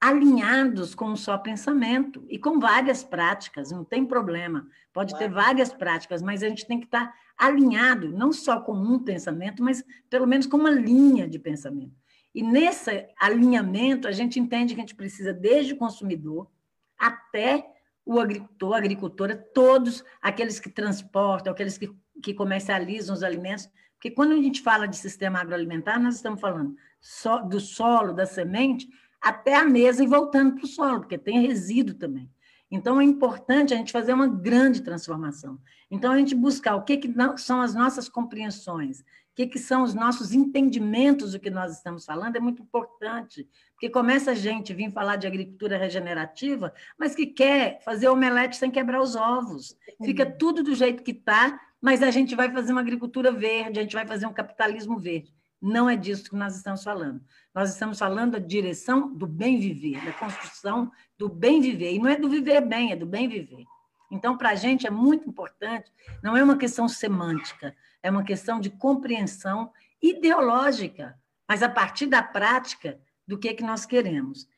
alinhados 0.00 0.94
com 0.94 1.06
um 1.06 1.16
só 1.16 1.36
pensamento 1.36 2.24
e 2.28 2.38
com 2.38 2.58
várias 2.58 3.02
práticas, 3.02 3.70
não 3.72 3.84
tem 3.84 4.04
problema. 4.04 4.66
Pode 4.92 5.16
ter 5.18 5.28
várias 5.28 5.72
práticas, 5.72 6.22
mas 6.22 6.42
a 6.42 6.48
gente 6.48 6.66
tem 6.66 6.78
que 6.78 6.86
estar 6.86 7.12
alinhado, 7.36 8.10
não 8.10 8.32
só 8.32 8.60
com 8.60 8.72
um 8.72 8.98
pensamento, 8.98 9.62
mas 9.62 9.84
pelo 10.08 10.26
menos 10.26 10.46
com 10.46 10.56
uma 10.56 10.70
linha 10.70 11.28
de 11.28 11.38
pensamento. 11.38 11.94
E 12.34 12.42
nesse 12.42 13.08
alinhamento, 13.20 14.06
a 14.06 14.12
gente 14.12 14.38
entende 14.38 14.74
que 14.74 14.80
a 14.80 14.84
gente 14.84 14.94
precisa, 14.94 15.32
desde 15.32 15.72
o 15.72 15.76
consumidor 15.76 16.48
até 16.96 17.66
o 18.04 18.20
agricultor, 18.20 18.74
a 18.74 18.78
agricultora, 18.78 19.36
todos 19.36 20.04
aqueles 20.22 20.58
que 20.60 20.70
transportam, 20.70 21.52
aqueles 21.52 21.76
que 21.76 21.92
que 22.22 22.34
comercializam 22.34 23.14
os 23.14 23.22
alimentos 23.22 23.68
Porque 23.94 24.10
quando 24.10 24.32
a 24.32 24.36
gente 24.36 24.62
fala 24.62 24.86
de 24.86 24.96
sistema 24.96 25.40
agroalimentar, 25.40 26.00
nós 26.00 26.16
estamos 26.16 26.40
falando 26.40 26.76
só 27.00 27.38
do 27.38 27.60
solo, 27.60 28.12
da 28.12 28.26
semente, 28.26 28.88
até 29.20 29.56
a 29.56 29.64
mesa 29.64 30.02
e 30.02 30.06
voltando 30.06 30.54
para 30.54 30.64
o 30.64 30.68
solo, 30.68 31.00
porque 31.00 31.18
tem 31.18 31.46
resíduo 31.46 31.94
também. 31.94 32.30
Então, 32.70 33.00
é 33.00 33.04
importante 33.04 33.72
a 33.72 33.76
gente 33.76 33.92
fazer 33.92 34.12
uma 34.12 34.28
grande 34.28 34.82
transformação. 34.82 35.58
Então, 35.90 36.12
a 36.12 36.18
gente 36.18 36.34
buscar 36.34 36.76
o 36.76 36.82
que, 36.82 36.98
que 36.98 37.14
são 37.38 37.62
as 37.62 37.74
nossas 37.74 38.08
compreensões, 38.08 39.00
o 39.00 39.04
que, 39.34 39.46
que 39.46 39.58
são 39.58 39.82
os 39.82 39.94
nossos 39.94 40.32
entendimentos 40.32 41.32
do 41.32 41.40
que 41.40 41.48
nós 41.48 41.72
estamos 41.72 42.04
falando, 42.04 42.36
é 42.36 42.40
muito 42.40 42.60
importante. 42.60 43.48
Porque 43.72 43.88
começa 43.88 44.32
a 44.32 44.34
gente 44.34 44.74
vir 44.74 44.90
falar 44.90 45.16
de 45.16 45.26
agricultura 45.26 45.78
regenerativa, 45.78 46.74
mas 46.98 47.14
que 47.14 47.26
quer 47.26 47.80
fazer 47.82 48.08
omelete 48.08 48.56
sem 48.56 48.70
quebrar 48.70 49.00
os 49.00 49.16
ovos. 49.16 49.74
Fica 50.04 50.24
uhum. 50.24 50.36
tudo 50.38 50.62
do 50.62 50.74
jeito 50.74 51.02
que 51.02 51.12
está, 51.12 51.58
mas 51.80 52.02
a 52.02 52.10
gente 52.10 52.34
vai 52.34 52.52
fazer 52.52 52.72
uma 52.72 52.82
agricultura 52.82 53.32
verde, 53.32 53.78
a 53.78 53.82
gente 53.82 53.94
vai 53.94 54.06
fazer 54.06 54.26
um 54.26 54.32
capitalismo 54.32 54.98
verde. 54.98 55.37
Não 55.60 55.90
é 55.90 55.96
disso 55.96 56.30
que 56.30 56.36
nós 56.36 56.56
estamos 56.56 56.84
falando. 56.84 57.20
Nós 57.54 57.70
estamos 57.70 57.98
falando 57.98 58.32
da 58.32 58.38
direção 58.38 59.12
do 59.12 59.26
bem 59.26 59.58
viver, 59.58 60.04
da 60.04 60.12
construção 60.12 60.90
do 61.16 61.28
bem 61.28 61.60
viver. 61.60 61.92
E 61.92 61.98
não 61.98 62.08
é 62.08 62.16
do 62.16 62.28
viver 62.28 62.60
bem, 62.60 62.92
é 62.92 62.96
do 62.96 63.06
bem 63.06 63.28
viver. 63.28 63.64
Então, 64.10 64.36
para 64.36 64.50
a 64.50 64.54
gente 64.54 64.86
é 64.86 64.90
muito 64.90 65.28
importante, 65.28 65.92
não 66.22 66.36
é 66.36 66.42
uma 66.42 66.56
questão 66.56 66.88
semântica, 66.88 67.76
é 68.02 68.10
uma 68.10 68.24
questão 68.24 68.58
de 68.60 68.70
compreensão 68.70 69.72
ideológica, 70.00 71.18
mas 71.46 71.62
a 71.62 71.68
partir 71.68 72.06
da 72.06 72.22
prática 72.22 72.98
do 73.26 73.38
que, 73.38 73.48
é 73.48 73.54
que 73.54 73.62
nós 73.62 73.84
queremos. 73.84 74.48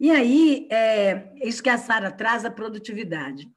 E 0.00 0.10
aí, 0.10 0.66
é, 0.70 1.32
isso 1.42 1.62
que 1.62 1.70
a 1.70 1.78
Sara 1.78 2.10
traz, 2.10 2.44
a 2.44 2.50
produtividade. 2.50 3.48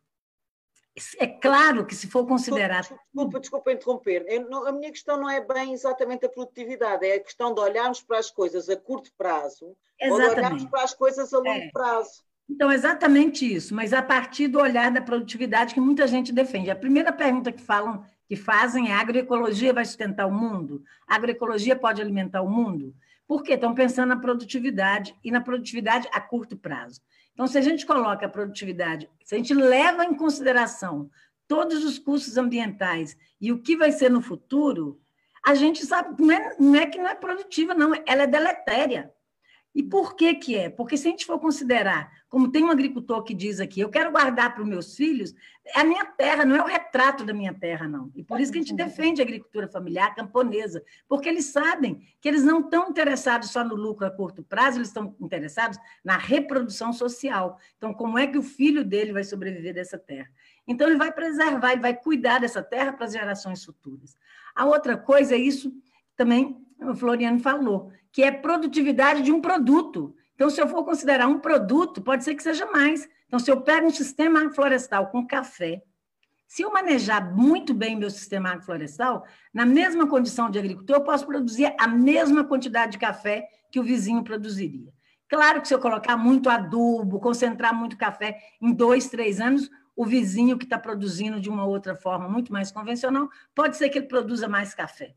É 1.19 1.27
claro 1.27 1.85
que 1.85 1.95
se 1.95 2.07
for 2.07 2.25
considerar. 2.25 2.81
Desculpa, 2.81 3.39
desculpa 3.39 3.71
interromper. 3.71 4.25
Eu, 4.27 4.67
a 4.67 4.71
minha 4.71 4.91
questão 4.91 5.17
não 5.17 5.29
é 5.29 5.39
bem 5.39 5.73
exatamente 5.73 6.25
a 6.25 6.29
produtividade, 6.29 7.05
é 7.05 7.15
a 7.15 7.19
questão 7.19 7.53
de 7.53 7.61
olharmos 7.61 8.01
para 8.01 8.17
as 8.17 8.31
coisas 8.31 8.67
a 8.67 8.75
curto 8.75 9.11
prazo 9.17 9.75
exatamente. 9.99 10.11
ou 10.11 10.33
de 10.33 10.39
olharmos 10.39 10.65
para 10.65 10.83
as 10.83 10.93
coisas 10.93 11.33
a 11.33 11.37
longo 11.37 11.49
é. 11.49 11.69
prazo. 11.71 12.25
Então, 12.49 12.71
exatamente 12.71 13.45
isso, 13.53 13.75
mas 13.75 13.93
a 13.93 14.01
partir 14.01 14.47
do 14.47 14.59
olhar 14.59 14.89
da 14.89 15.01
produtividade 15.01 15.73
que 15.73 15.81
muita 15.81 16.07
gente 16.07 16.31
defende. 16.31 16.71
A 16.71 16.75
primeira 16.75 17.11
pergunta 17.11 17.51
que 17.51 17.61
falam, 17.61 18.03
que 18.27 18.35
fazem 18.35 18.89
é: 18.89 18.93
a 18.93 18.99
agroecologia 18.99 19.73
vai 19.73 19.85
sustentar 19.85 20.25
o 20.25 20.31
mundo? 20.31 20.81
A 21.07 21.15
agroecologia 21.15 21.75
pode 21.75 22.01
alimentar 22.01 22.41
o 22.41 22.49
mundo? 22.49 22.95
Por 23.27 23.43
quê? 23.43 23.53
Estão 23.53 23.75
pensando 23.75 24.09
na 24.09 24.19
produtividade 24.19 25.13
e 25.23 25.29
na 25.29 25.41
produtividade 25.41 26.07
a 26.13 26.21
curto 26.21 26.55
prazo. 26.55 27.01
Então, 27.37 27.45
se 27.45 27.55
a 27.55 27.61
gente 27.61 27.85
coloca 27.85 28.25
a 28.25 28.29
produtividade, 28.29 29.07
se 29.23 29.35
a 29.35 29.37
gente 29.37 29.53
leva 29.53 30.03
em 30.03 30.15
consideração 30.15 31.07
todos 31.47 31.85
os 31.85 31.99
custos 31.99 32.35
ambientais 32.35 33.15
e 33.39 33.51
o 33.51 33.61
que 33.61 33.77
vai 33.77 33.91
ser 33.91 34.09
no 34.09 34.23
futuro, 34.23 34.99
a 35.45 35.53
gente 35.53 35.85
sabe, 35.85 36.19
não 36.19 36.31
é, 36.31 36.55
não 36.59 36.75
é 36.75 36.87
que 36.87 36.97
não 36.97 37.07
é 37.07 37.13
produtiva, 37.13 37.75
não, 37.75 37.93
ela 38.07 38.23
é 38.23 38.27
deletéria. 38.27 39.13
E 39.75 39.83
por 39.83 40.15
que 40.15 40.33
que 40.33 40.55
é? 40.55 40.69
Porque 40.69 40.97
se 40.97 41.07
a 41.07 41.11
gente 41.11 41.25
for 41.25 41.39
considerar, 41.39 42.11
como 42.27 42.51
tem 42.51 42.63
um 42.63 42.71
agricultor 42.71 43.21
que 43.23 43.33
diz 43.33 43.59
aqui, 43.59 43.79
eu 43.79 43.89
quero 43.89 44.11
guardar 44.11 44.53
para 44.53 44.63
os 44.63 44.67
meus 44.67 44.95
filhos, 44.95 45.35
é 45.63 45.81
a 45.81 45.83
minha 45.83 46.03
terra, 46.03 46.43
não 46.45 46.55
é 46.55 46.61
o 46.61 46.67
retrato 46.67 47.23
da 47.23 47.33
minha 47.33 47.53
terra, 47.53 47.87
não. 47.87 48.11
E 48.15 48.23
por 48.23 48.39
isso 48.39 48.51
que 48.51 48.57
a 48.57 48.61
gente 48.61 48.73
defende 48.73 49.21
a 49.21 49.23
agricultura 49.23 49.67
familiar 49.67 50.15
camponesa, 50.15 50.83
porque 51.07 51.29
eles 51.29 51.45
sabem 51.45 52.01
que 52.19 52.27
eles 52.27 52.43
não 52.43 52.61
estão 52.61 52.89
interessados 52.89 53.51
só 53.51 53.63
no 53.63 53.75
lucro 53.75 54.07
a 54.07 54.11
curto 54.11 54.41
prazo, 54.41 54.79
eles 54.79 54.87
estão 54.87 55.15
interessados 55.19 55.77
na 56.03 56.17
reprodução 56.17 56.91
social. 56.91 57.59
Então, 57.77 57.93
como 57.93 58.17
é 58.17 58.25
que 58.25 58.37
o 58.37 58.43
filho 58.43 58.83
dele 58.83 59.13
vai 59.13 59.23
sobreviver 59.23 59.75
dessa 59.75 59.97
terra? 59.97 60.29
Então, 60.67 60.87
ele 60.87 60.97
vai 60.97 61.11
preservar, 61.11 61.73
ele 61.73 61.81
vai 61.81 61.95
cuidar 61.95 62.39
dessa 62.39 62.63
terra 62.63 62.93
para 62.93 63.05
as 63.05 63.13
gerações 63.13 63.63
futuras. 63.63 64.17
A 64.55 64.65
outra 64.65 64.97
coisa 64.97 65.35
é 65.35 65.37
isso 65.37 65.71
também 66.15 66.65
o 66.81 66.95
Floriano 66.95 67.39
falou, 67.39 67.91
que 68.17 68.23
é 68.23 68.31
produtividade 68.31 69.21
de 69.21 69.31
um 69.31 69.39
produto. 69.39 70.15
Então, 70.33 70.49
se 70.49 70.59
eu 70.59 70.67
for 70.67 70.83
considerar 70.83 71.27
um 71.27 71.37
produto, 71.37 72.01
pode 72.01 72.23
ser 72.23 72.33
que 72.33 72.41
seja 72.41 72.65
mais. 72.65 73.07
Então, 73.27 73.37
se 73.37 73.51
eu 73.51 73.61
pego 73.61 73.85
um 73.85 73.91
sistema 73.91 74.49
florestal 74.49 75.11
com 75.11 75.27
café, 75.27 75.83
se 76.47 76.63
eu 76.63 76.73
manejar 76.73 77.31
muito 77.35 77.75
bem 77.75 77.95
meu 77.95 78.09
sistema 78.09 78.59
florestal, 78.59 79.23
na 79.53 79.67
mesma 79.67 80.07
condição 80.07 80.49
de 80.49 80.57
agricultor, 80.57 80.95
eu 80.95 81.03
posso 81.03 81.27
produzir 81.27 81.71
a 81.79 81.87
mesma 81.87 82.43
quantidade 82.43 82.93
de 82.93 82.97
café 82.97 83.47
que 83.71 83.79
o 83.79 83.83
vizinho 83.83 84.23
produziria. 84.23 84.91
Claro 85.29 85.61
que 85.61 85.67
se 85.67 85.75
eu 85.75 85.79
colocar 85.79 86.17
muito 86.17 86.49
adubo, 86.49 87.19
concentrar 87.19 87.71
muito 87.71 87.95
café, 87.95 88.39
em 88.59 88.73
dois, 88.73 89.09
três 89.09 89.39
anos, 89.39 89.69
o 89.95 90.03
vizinho 90.03 90.57
que 90.57 90.63
está 90.63 90.79
produzindo 90.79 91.39
de 91.39 91.51
uma 91.51 91.65
outra 91.65 91.95
forma 91.95 92.27
muito 92.27 92.51
mais 92.51 92.71
convencional, 92.71 93.29
pode 93.53 93.77
ser 93.77 93.89
que 93.89 93.99
ele 93.99 94.07
produza 94.07 94.47
mais 94.47 94.73
café. 94.73 95.13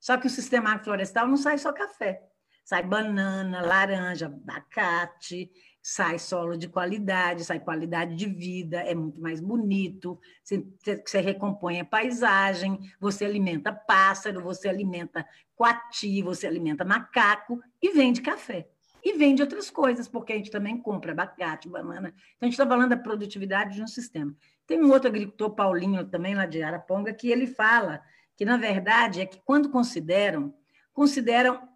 Só 0.00 0.16
que 0.16 0.26
o 0.26 0.30
sistema 0.30 0.70
agroflorestal 0.70 1.28
não 1.28 1.36
sai 1.36 1.58
só 1.58 1.74
café. 1.74 2.22
Sai 2.68 2.82
banana, 2.82 3.62
laranja, 3.62 4.26
abacate, 4.26 5.50
sai 5.80 6.18
solo 6.18 6.54
de 6.54 6.68
qualidade, 6.68 7.42
sai 7.42 7.58
qualidade 7.58 8.14
de 8.14 8.26
vida, 8.26 8.76
é 8.80 8.94
muito 8.94 9.18
mais 9.22 9.40
bonito, 9.40 10.20
você, 10.44 10.62
você 11.02 11.18
recompõe 11.18 11.80
a 11.80 11.84
paisagem, 11.86 12.78
você 13.00 13.24
alimenta 13.24 13.72
pássaro, 13.72 14.42
você 14.42 14.68
alimenta 14.68 15.26
coati, 15.56 16.20
você 16.20 16.46
alimenta 16.46 16.84
macaco 16.84 17.58
e 17.80 17.90
vende 17.90 18.20
café. 18.20 18.68
E 19.02 19.16
vende 19.16 19.40
outras 19.40 19.70
coisas, 19.70 20.06
porque 20.06 20.34
a 20.34 20.36
gente 20.36 20.50
também 20.50 20.76
compra 20.76 21.12
abacate, 21.12 21.70
banana. 21.70 22.08
Então, 22.08 22.36
a 22.42 22.44
gente 22.44 22.52
está 22.52 22.66
falando 22.66 22.90
da 22.90 22.98
produtividade 22.98 23.76
de 23.76 23.82
um 23.82 23.86
sistema. 23.86 24.36
Tem 24.66 24.78
um 24.78 24.90
outro 24.92 25.08
agricultor, 25.08 25.54
Paulinho, 25.54 26.04
também 26.04 26.34
lá 26.34 26.44
de 26.44 26.62
Araponga, 26.62 27.14
que 27.14 27.30
ele 27.30 27.46
fala 27.46 28.02
que 28.36 28.44
na 28.44 28.58
verdade 28.58 29.22
é 29.22 29.26
que 29.26 29.40
quando 29.42 29.70
consideram, 29.70 30.54
consideram 30.92 31.66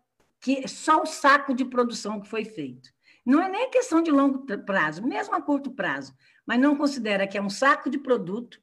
que 0.43 0.67
só 0.67 1.01
o 1.01 1.07
saco 1.07 1.55
de 1.55 1.65
produção 1.65 2.21
que 2.21 2.29
foi 2.29 2.45
feito. 2.45 2.93
Não 3.25 3.41
é 3.41 3.49
nem 3.49 3.71
questão 3.71 4.03
de 4.03 4.11
longo 4.11 4.45
prazo, 4.67 5.07
mesmo 5.07 5.35
a 5.37 5.41
curto 5.41 5.71
prazo, 5.71 6.13
mas 6.45 6.59
não 6.59 6.77
considera 6.77 7.29
que 7.29 7.39
é 7.39 7.43
um 7.43 7.49
saco 7.49 7.89
de 7.89 7.97
produto, 7.97 8.61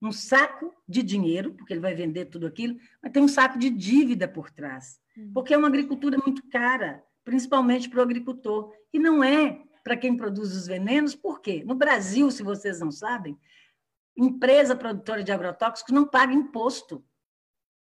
um 0.00 0.10
saco 0.10 0.74
de 0.88 1.02
dinheiro, 1.02 1.52
porque 1.52 1.74
ele 1.74 1.80
vai 1.80 1.94
vender 1.94 2.24
tudo 2.24 2.46
aquilo, 2.46 2.78
mas 3.02 3.12
tem 3.12 3.22
um 3.22 3.28
saco 3.28 3.58
de 3.58 3.68
dívida 3.68 4.26
por 4.26 4.50
trás, 4.50 4.98
hum. 5.16 5.30
porque 5.34 5.52
é 5.52 5.58
uma 5.58 5.68
agricultura 5.68 6.16
muito 6.16 6.42
cara, 6.48 7.04
principalmente 7.22 7.90
para 7.90 8.00
o 8.00 8.02
agricultor, 8.02 8.72
e 8.90 8.98
não 8.98 9.22
é 9.22 9.62
para 9.84 9.96
quem 9.96 10.16
produz 10.16 10.56
os 10.56 10.66
venenos, 10.66 11.14
por 11.14 11.42
quê? 11.42 11.62
No 11.66 11.74
Brasil, 11.74 12.30
se 12.30 12.42
vocês 12.42 12.80
não 12.80 12.90
sabem, 12.90 13.38
empresa 14.16 14.74
produtora 14.74 15.22
de 15.22 15.30
agrotóxicos 15.30 15.92
não 15.92 16.06
paga 16.06 16.32
imposto. 16.32 17.04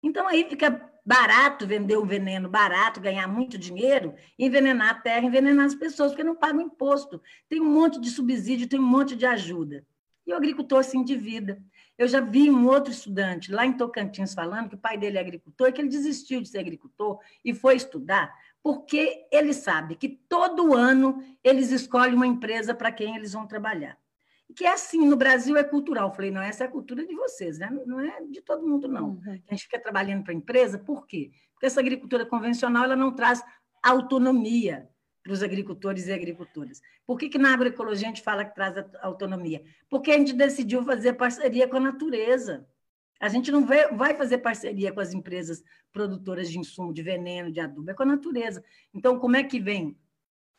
Então, 0.04 0.28
aí 0.28 0.50
fica 0.50 0.91
barato 1.12 1.68
vender 1.68 1.98
o 1.98 2.06
veneno, 2.06 2.48
barato 2.48 3.02
ganhar 3.02 3.28
muito 3.28 3.58
dinheiro, 3.58 4.16
envenenar 4.40 4.92
a 4.92 4.94
terra, 4.94 5.26
envenenar 5.26 5.66
as 5.66 5.76
pessoas, 5.76 6.12
porque 6.12 6.24
não 6.24 6.38
pagam 6.38 6.62
imposto. 6.62 7.22
Tem 7.50 7.60
um 7.60 7.70
monte 7.70 8.00
de 8.00 8.10
subsídio, 8.10 8.70
tem 8.70 8.80
um 8.80 8.84
monte 8.84 9.14
de 9.14 9.26
ajuda. 9.26 9.86
E 10.26 10.32
o 10.32 10.38
agricultor 10.38 10.86
se 10.86 10.98
endivida. 10.98 11.62
Eu 11.98 12.08
já 12.08 12.22
vi 12.22 12.50
um 12.50 12.66
outro 12.66 12.94
estudante 12.94 13.52
lá 13.52 13.66
em 13.66 13.74
Tocantins 13.74 14.34
falando 14.34 14.70
que 14.70 14.76
o 14.76 14.78
pai 14.78 14.98
dele 14.98 15.18
é 15.18 15.20
agricultor 15.20 15.68
e 15.68 15.74
que 15.74 15.82
ele 15.82 15.90
desistiu 15.90 16.40
de 16.40 16.48
ser 16.48 16.60
agricultor 16.60 17.20
e 17.44 17.54
foi 17.54 17.76
estudar 17.76 18.34
porque 18.64 19.28
ele 19.32 19.54
sabe 19.54 19.96
que 19.96 20.08
todo 20.08 20.74
ano 20.74 21.22
eles 21.44 21.72
escolhem 21.72 22.16
uma 22.16 22.28
empresa 22.28 22.74
para 22.74 22.92
quem 22.92 23.18
eles 23.18 23.34
vão 23.34 23.46
trabalhar 23.46 23.98
que 24.52 24.66
é 24.66 24.74
assim, 24.74 25.08
no 25.08 25.16
Brasil 25.16 25.58
é 25.58 25.64
cultural. 25.64 26.10
Eu 26.10 26.14
falei, 26.14 26.32
não, 26.32 26.42
essa 26.42 26.64
é 26.64 26.68
a 26.68 26.72
cultura 26.72 27.06
de 27.06 27.16
vocês, 27.16 27.58
né? 27.60 27.70
não 27.86 28.00
é 28.00 28.22
de 28.24 28.42
todo 28.42 28.68
mundo, 28.68 28.88
não. 28.88 29.10
Uhum. 29.10 29.42
A 29.48 29.54
gente 29.54 29.64
fica 29.64 29.80
trabalhando 29.80 30.24
para 30.24 30.34
a 30.34 30.36
empresa, 30.36 30.78
por 30.78 31.06
quê? 31.06 31.32
Porque 31.54 31.66
essa 31.66 31.80
agricultura 31.80 32.26
convencional 32.26 32.84
ela 32.84 32.96
não 32.96 33.12
traz 33.12 33.44
autonomia 33.84 34.90
para 35.24 35.34
os 35.34 35.44
agricultores 35.44 36.08
e 36.08 36.12
agricultoras. 36.12 36.82
Por 37.06 37.18
que, 37.18 37.30
que 37.30 37.38
na 37.38 37.54
agroecologia 37.54 38.08
a 38.08 38.10
gente 38.10 38.24
fala 38.24 38.46
que 38.46 38.56
traz 38.56 38.76
autonomia? 39.02 39.64
Porque 39.90 40.12
a 40.12 40.18
gente 40.18 40.34
decidiu 40.34 40.84
fazer 40.84 41.14
parceria 41.14 41.68
com 41.68 41.78
a 41.78 41.82
natureza. 41.82 42.68
A 43.20 43.30
gente 43.30 43.52
não 43.52 43.64
vai 43.64 44.16
fazer 44.16 44.40
parceria 44.40 44.92
com 44.92 45.00
as 45.00 45.14
empresas 45.14 45.64
produtoras 45.92 46.50
de 46.50 46.58
insumo, 46.58 46.92
de 46.92 47.04
veneno, 47.04 47.52
de 47.52 47.60
adubo, 47.60 47.92
é 47.92 47.94
com 47.94 48.02
a 48.02 48.08
natureza. 48.08 48.64
Então, 48.92 49.20
como 49.20 49.36
é 49.36 49.44
que 49.44 49.60
vem 49.60 49.96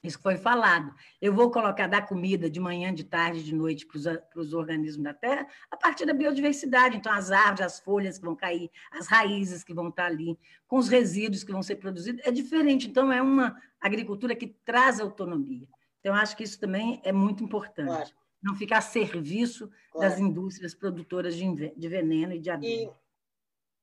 isso 0.02 0.18
foi 0.18 0.36
falado. 0.36 0.92
Eu 1.20 1.32
vou 1.32 1.50
colocar 1.50 1.86
dar 1.86 2.02
comida 2.02 2.50
de 2.50 2.58
manhã, 2.58 2.92
de 2.92 3.04
tarde, 3.04 3.44
de 3.44 3.54
noite 3.54 3.86
para 3.86 4.40
os 4.40 4.52
organismos 4.52 5.04
da 5.04 5.14
terra 5.14 5.46
a 5.70 5.76
partir 5.76 6.04
da 6.04 6.12
biodiversidade. 6.12 6.96
Então, 6.96 7.12
as 7.12 7.30
árvores, 7.30 7.60
as 7.60 7.78
folhas 7.78 8.18
que 8.18 8.24
vão 8.24 8.34
cair, 8.34 8.68
as 8.90 9.06
raízes 9.06 9.62
que 9.62 9.72
vão 9.72 9.88
estar 9.88 10.06
ali, 10.06 10.36
com 10.66 10.76
os 10.76 10.88
resíduos 10.88 11.44
que 11.44 11.52
vão 11.52 11.62
ser 11.62 11.76
produzidos, 11.76 12.20
é 12.24 12.32
diferente. 12.32 12.88
Então, 12.88 13.12
é 13.12 13.22
uma 13.22 13.56
agricultura 13.80 14.34
que 14.34 14.48
traz 14.64 14.98
autonomia. 14.98 15.68
Então, 16.00 16.14
acho 16.14 16.36
que 16.36 16.42
isso 16.42 16.58
também 16.58 17.00
é 17.04 17.12
muito 17.12 17.44
importante. 17.44 17.86
Claro. 17.86 18.10
Não 18.42 18.56
ficar 18.56 18.78
a 18.78 18.80
serviço 18.80 19.70
claro. 19.92 20.10
das 20.10 20.18
indústrias 20.18 20.74
produtoras 20.74 21.36
de 21.36 21.88
veneno 21.88 22.32
e 22.32 22.40
de 22.40 22.50
adubo. 22.50 22.96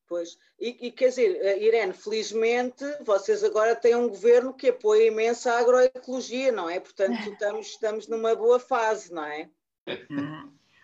Pois, 0.09 0.39
e, 0.59 0.87
e, 0.87 0.91
quer 0.91 1.09
dizer, 1.09 1.37
eh, 1.39 1.63
Irene, 1.63 1.93
felizmente 1.93 2.83
vocês 3.05 3.43
agora 3.43 3.75
têm 3.75 3.95
um 3.95 4.09
governo 4.09 4.51
que 4.51 4.69
apoia 4.69 5.07
imenso 5.07 5.47
a 5.47 5.59
agroecologia, 5.59 6.51
não 6.51 6.67
é? 6.67 6.79
Portanto, 6.79 7.11
estamos, 7.31 7.67
estamos 7.67 8.07
numa 8.07 8.35
boa 8.35 8.59
fase, 8.59 9.13
não 9.13 9.23
é? 9.23 9.47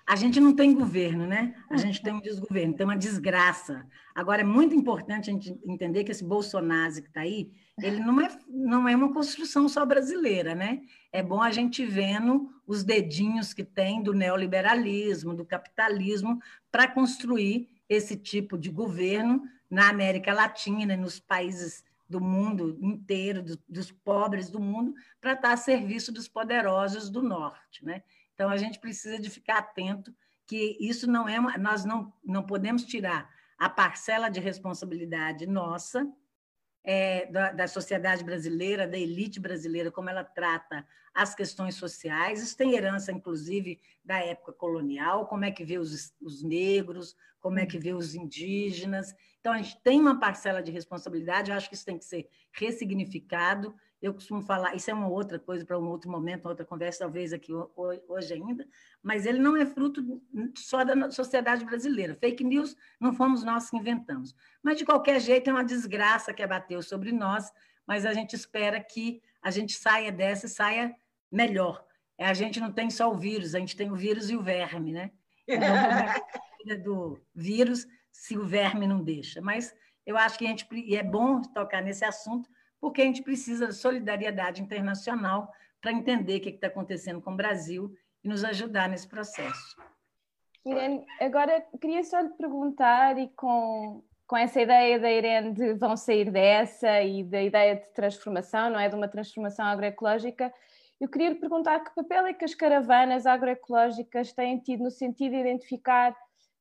A 0.07 0.15
gente 0.15 0.39
não 0.39 0.55
tem 0.55 0.75
governo, 0.75 1.25
né? 1.25 1.55
A 1.71 1.77
gente 1.77 2.03
tem 2.03 2.13
um 2.13 2.21
desgoverno, 2.21 2.75
tem 2.75 2.85
uma 2.85 2.95
desgraça. 2.95 3.87
Agora, 4.13 4.41
é 4.41 4.45
muito 4.45 4.75
importante 4.75 5.31
a 5.31 5.33
gente 5.33 5.59
entender 5.65 6.03
que 6.03 6.11
esse 6.11 6.23
Bolsonaro 6.23 6.93
que 6.93 7.07
está 7.07 7.21
aí, 7.21 7.51
ele 7.81 7.99
não 7.99 8.21
é, 8.21 8.29
não 8.47 8.87
é 8.87 8.95
uma 8.95 9.11
construção 9.11 9.67
só 9.67 9.83
brasileira, 9.83 10.53
né? 10.53 10.83
É 11.11 11.23
bom 11.23 11.41
a 11.41 11.49
gente 11.49 11.83
vendo 11.83 12.47
os 12.67 12.83
dedinhos 12.83 13.55
que 13.55 13.63
tem 13.63 14.03
do 14.03 14.13
neoliberalismo, 14.13 15.33
do 15.33 15.43
capitalismo, 15.43 16.39
para 16.71 16.87
construir 16.87 17.74
esse 17.87 18.15
tipo 18.15 18.57
de 18.57 18.69
governo 18.69 19.43
na 19.69 19.89
América 19.89 20.33
Latina, 20.33 20.95
nos 20.95 21.19
países 21.19 21.83
do 22.07 22.21
mundo 22.21 22.77
inteiro, 22.81 23.41
do, 23.41 23.59
dos 23.67 23.91
pobres 23.91 24.49
do 24.49 24.59
mundo, 24.59 24.93
para 25.19 25.33
estar 25.33 25.53
a 25.53 25.57
serviço 25.57 26.11
dos 26.11 26.27
poderosos 26.27 27.09
do 27.09 27.21
norte, 27.21 27.83
né? 27.83 28.03
Então, 28.33 28.49
a 28.49 28.57
gente 28.57 28.79
precisa 28.79 29.17
de 29.17 29.29
ficar 29.29 29.59
atento 29.59 30.13
que 30.45 30.77
isso 30.79 31.09
não 31.09 31.27
é 31.27 31.39
nós 31.57 31.85
não, 31.85 32.13
não 32.23 32.43
podemos 32.43 32.83
tirar 32.83 33.33
a 33.57 33.69
parcela 33.69 34.29
de 34.29 34.39
responsabilidade 34.39 35.47
nossa 35.47 36.07
é, 36.85 37.25
da, 37.25 37.51
da, 37.51 37.67
sociedade 37.67 38.23
brasileira, 38.23 38.87
da 38.87 38.97
elite 38.97 39.39
brasileira, 39.39 39.91
como 39.91 40.09
ela 40.09 40.23
trata 40.23 40.85
as 41.13 41.33
questões 41.33 41.75
sociais. 41.75 42.41
Isso 42.41 42.55
tem 42.55 42.75
herança, 42.75 43.11
inclusive, 43.11 43.79
da 44.03 44.19
época 44.19 44.53
colonial, 44.53 45.27
como 45.27 45.45
é 45.45 45.51
que 45.51 45.65
vê 45.65 45.79
os, 45.79 46.13
os 46.21 46.43
negros, 46.43 47.15
como 47.39 47.57
é 47.57 47.65
que 47.65 47.79
vê 47.79 47.93
os 47.93 48.13
indígenas. 48.13 49.15
Então, 49.39 49.51
a 49.51 49.57
gente 49.57 49.81
tem 49.81 49.99
uma 49.99 50.19
parcela 50.19 50.61
de 50.61 50.71
responsabilidade, 50.71 51.49
eu 51.49 51.57
acho 51.57 51.69
que 51.69 51.75
isso 51.75 51.85
tem 51.85 51.97
que 51.97 52.05
ser 52.05 52.29
ressignificado 52.51 53.75
eu 54.05 54.13
costumo 54.13 54.39
falar, 54.43 54.75
isso 54.75 54.91
é 54.91 54.93
uma 54.93 55.07
outra 55.07 55.39
coisa 55.39 55.65
para 55.65 55.79
um 55.79 55.89
outro 55.89 56.11
momento, 56.11 56.47
outra 56.47 56.63
conversa, 56.63 56.99
talvez 56.99 57.33
aqui 57.33 57.51
hoje 58.07 58.33
ainda, 58.33 58.67
mas 59.01 59.25
ele 59.25 59.39
não 59.39 59.57
é 59.57 59.65
fruto 59.65 60.21
só 60.55 60.83
da 60.83 61.09
sociedade 61.09 61.65
brasileira. 61.65 62.15
Fake 62.15 62.43
news 62.43 62.77
não 62.99 63.13
fomos 63.13 63.43
nós 63.43 63.67
que 63.67 63.77
inventamos. 63.77 64.35
Mas, 64.61 64.77
de 64.77 64.85
qualquer 64.85 65.19
jeito, 65.19 65.49
é 65.49 65.53
uma 65.53 65.63
desgraça 65.63 66.33
que 66.33 66.43
abateu 66.43 66.83
sobre 66.83 67.11
nós, 67.11 67.51
mas 67.87 68.05
a 68.05 68.13
gente 68.13 68.35
espera 68.35 68.79
que 68.79 69.23
a 69.41 69.49
gente 69.49 69.73
saia 69.73 70.11
dessa 70.11 70.45
e 70.45 70.49
saia 70.49 70.95
melhor. 71.31 71.83
A 72.19 72.33
gente 72.35 72.59
não 72.59 72.71
tem 72.71 72.91
só 72.91 73.11
o 73.11 73.17
vírus, 73.17 73.55
a 73.55 73.59
gente 73.59 73.75
tem 73.75 73.91
o 73.91 73.95
vírus 73.95 74.29
e 74.29 74.35
o 74.35 74.41
verme, 74.41 74.91
né? 74.91 75.11
Então, 75.47 76.83
do 76.83 77.19
vírus 77.33 77.87
se 78.11 78.37
o 78.37 78.45
verme 78.45 78.85
não 78.85 79.03
deixa. 79.03 79.41
Mas 79.41 79.75
eu 80.05 80.15
acho 80.15 80.37
que 80.37 80.45
a 80.45 80.49
gente 80.49 80.67
e 80.71 80.95
é 80.95 81.03
bom 81.03 81.41
tocar 81.41 81.81
nesse 81.81 82.05
assunto, 82.05 82.47
porque 82.85 83.01
a 83.01 83.05
gente 83.05 83.23
precisa 83.23 83.65
de 83.65 83.73
solidariedade 83.73 84.61
internacional 84.61 85.51
para 85.81 85.91
entender 85.91 86.37
o 86.37 86.41
que 86.41 86.49
está 86.49 86.67
acontecendo 86.67 87.19
com 87.19 87.33
o 87.33 87.35
Brasil 87.35 87.91
e 88.23 88.29
nos 88.29 88.43
ajudar 88.43 88.87
nesse 88.87 89.07
processo. 89.07 89.75
Irene, 90.63 91.03
agora 91.19 91.65
queria 91.81 92.03
só 92.03 92.19
lhe 92.19 92.29
perguntar, 92.29 93.17
e 93.17 93.27
com, 93.29 94.03
com 94.27 94.37
essa 94.37 94.61
ideia 94.61 94.99
da 94.99 95.11
Irene 95.11 95.51
de 95.51 95.73
vão 95.73 95.97
sair 95.97 96.29
dessa 96.29 97.01
e 97.01 97.23
da 97.23 97.41
ideia 97.41 97.75
de 97.75 97.91
transformação, 97.91 98.69
não 98.69 98.79
é? 98.79 98.87
De 98.87 98.93
uma 98.93 99.07
transformação 99.07 99.65
agroecológica, 99.65 100.53
eu 101.01 101.09
queria 101.09 101.29
lhe 101.29 101.39
perguntar 101.39 101.79
que 101.79 101.95
papel 101.95 102.27
é 102.27 102.35
que 102.35 102.45
as 102.45 102.53
caravanas 102.53 103.25
agroecológicas 103.25 104.31
têm 104.31 104.59
tido 104.59 104.83
no 104.83 104.91
sentido 104.91 105.31
de 105.31 105.39
identificar 105.39 106.15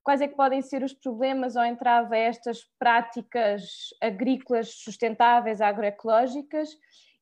quais 0.04 0.20
é 0.20 0.28
que 0.28 0.36
podem 0.36 0.60
ser 0.60 0.84
os 0.84 0.92
problemas 0.92 1.56
ao 1.56 1.64
entrar 1.64 2.12
a 2.12 2.16
estas 2.16 2.62
práticas 2.78 3.88
agrícolas 4.02 4.74
sustentáveis, 4.74 5.62
agroecológicas, 5.62 6.68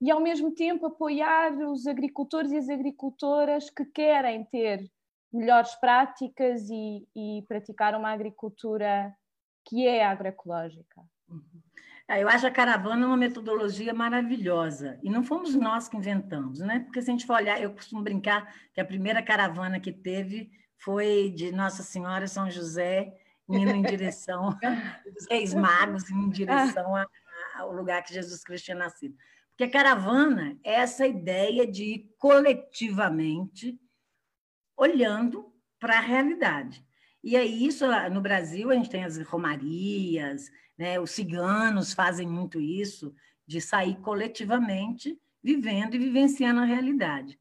e 0.00 0.10
ao 0.10 0.20
mesmo 0.20 0.52
tempo 0.52 0.86
apoiar 0.86 1.52
os 1.52 1.86
agricultores 1.86 2.50
e 2.50 2.56
as 2.56 2.68
agricultoras 2.68 3.70
que 3.70 3.84
querem 3.84 4.44
ter 4.44 4.90
melhores 5.32 5.76
práticas 5.76 6.68
e, 6.68 7.06
e 7.14 7.42
praticar 7.46 7.94
uma 7.94 8.10
agricultura 8.10 9.14
que 9.64 9.86
é 9.86 10.04
agroecológica. 10.04 11.00
Uhum. 11.28 11.62
É, 12.08 12.20
eu 12.20 12.28
acho 12.28 12.48
a 12.48 12.50
caravana 12.50 13.06
uma 13.06 13.16
metodologia 13.16 13.94
maravilhosa. 13.94 14.98
E 15.04 15.08
não 15.08 15.22
fomos 15.22 15.54
nós 15.54 15.88
que 15.88 15.96
inventamos, 15.96 16.58
né? 16.58 16.80
Porque 16.80 17.00
se 17.00 17.08
a 17.08 17.12
gente 17.12 17.24
for 17.24 17.36
olhar, 17.36 17.62
eu 17.62 17.72
costumo 17.72 18.02
brincar 18.02 18.52
que 18.74 18.80
a 18.80 18.84
primeira 18.84 19.22
caravana 19.22 19.78
que 19.78 19.92
teve 19.92 20.50
foi 20.82 21.30
de 21.30 21.52
Nossa 21.52 21.82
Senhora 21.82 22.26
São 22.26 22.50
José 22.50 23.16
indo 23.48 23.70
em 23.70 23.82
direção 23.82 24.56
dos 25.04 25.26
Reis 25.30 25.54
Magos, 25.54 26.10
em 26.10 26.28
direção 26.30 26.94
a, 26.96 27.02
a, 27.02 27.60
ao 27.60 27.72
lugar 27.72 28.02
que 28.02 28.14
Jesus 28.14 28.42
Cristo 28.42 28.66
tinha 28.66 28.76
nascido. 28.76 29.16
Porque 29.50 29.64
a 29.64 29.70
caravana 29.70 30.58
é 30.64 30.74
essa 30.74 31.06
ideia 31.06 31.66
de 31.66 31.84
ir 31.84 32.14
coletivamente 32.18 33.78
olhando 34.76 35.52
para 35.78 35.98
a 35.98 36.00
realidade. 36.00 36.84
E 37.22 37.36
aí, 37.36 37.66
isso 37.66 37.84
no 38.10 38.20
Brasil, 38.20 38.70
a 38.70 38.74
gente 38.74 38.90
tem 38.90 39.04
as 39.04 39.18
romarias, 39.18 40.50
né? 40.76 40.98
os 40.98 41.12
ciganos 41.12 41.92
fazem 41.92 42.26
muito 42.26 42.60
isso, 42.60 43.14
de 43.46 43.60
sair 43.60 43.96
coletivamente, 43.96 45.20
vivendo 45.42 45.94
e 45.94 45.98
vivenciando 45.98 46.60
a 46.60 46.64
realidade. 46.64 47.38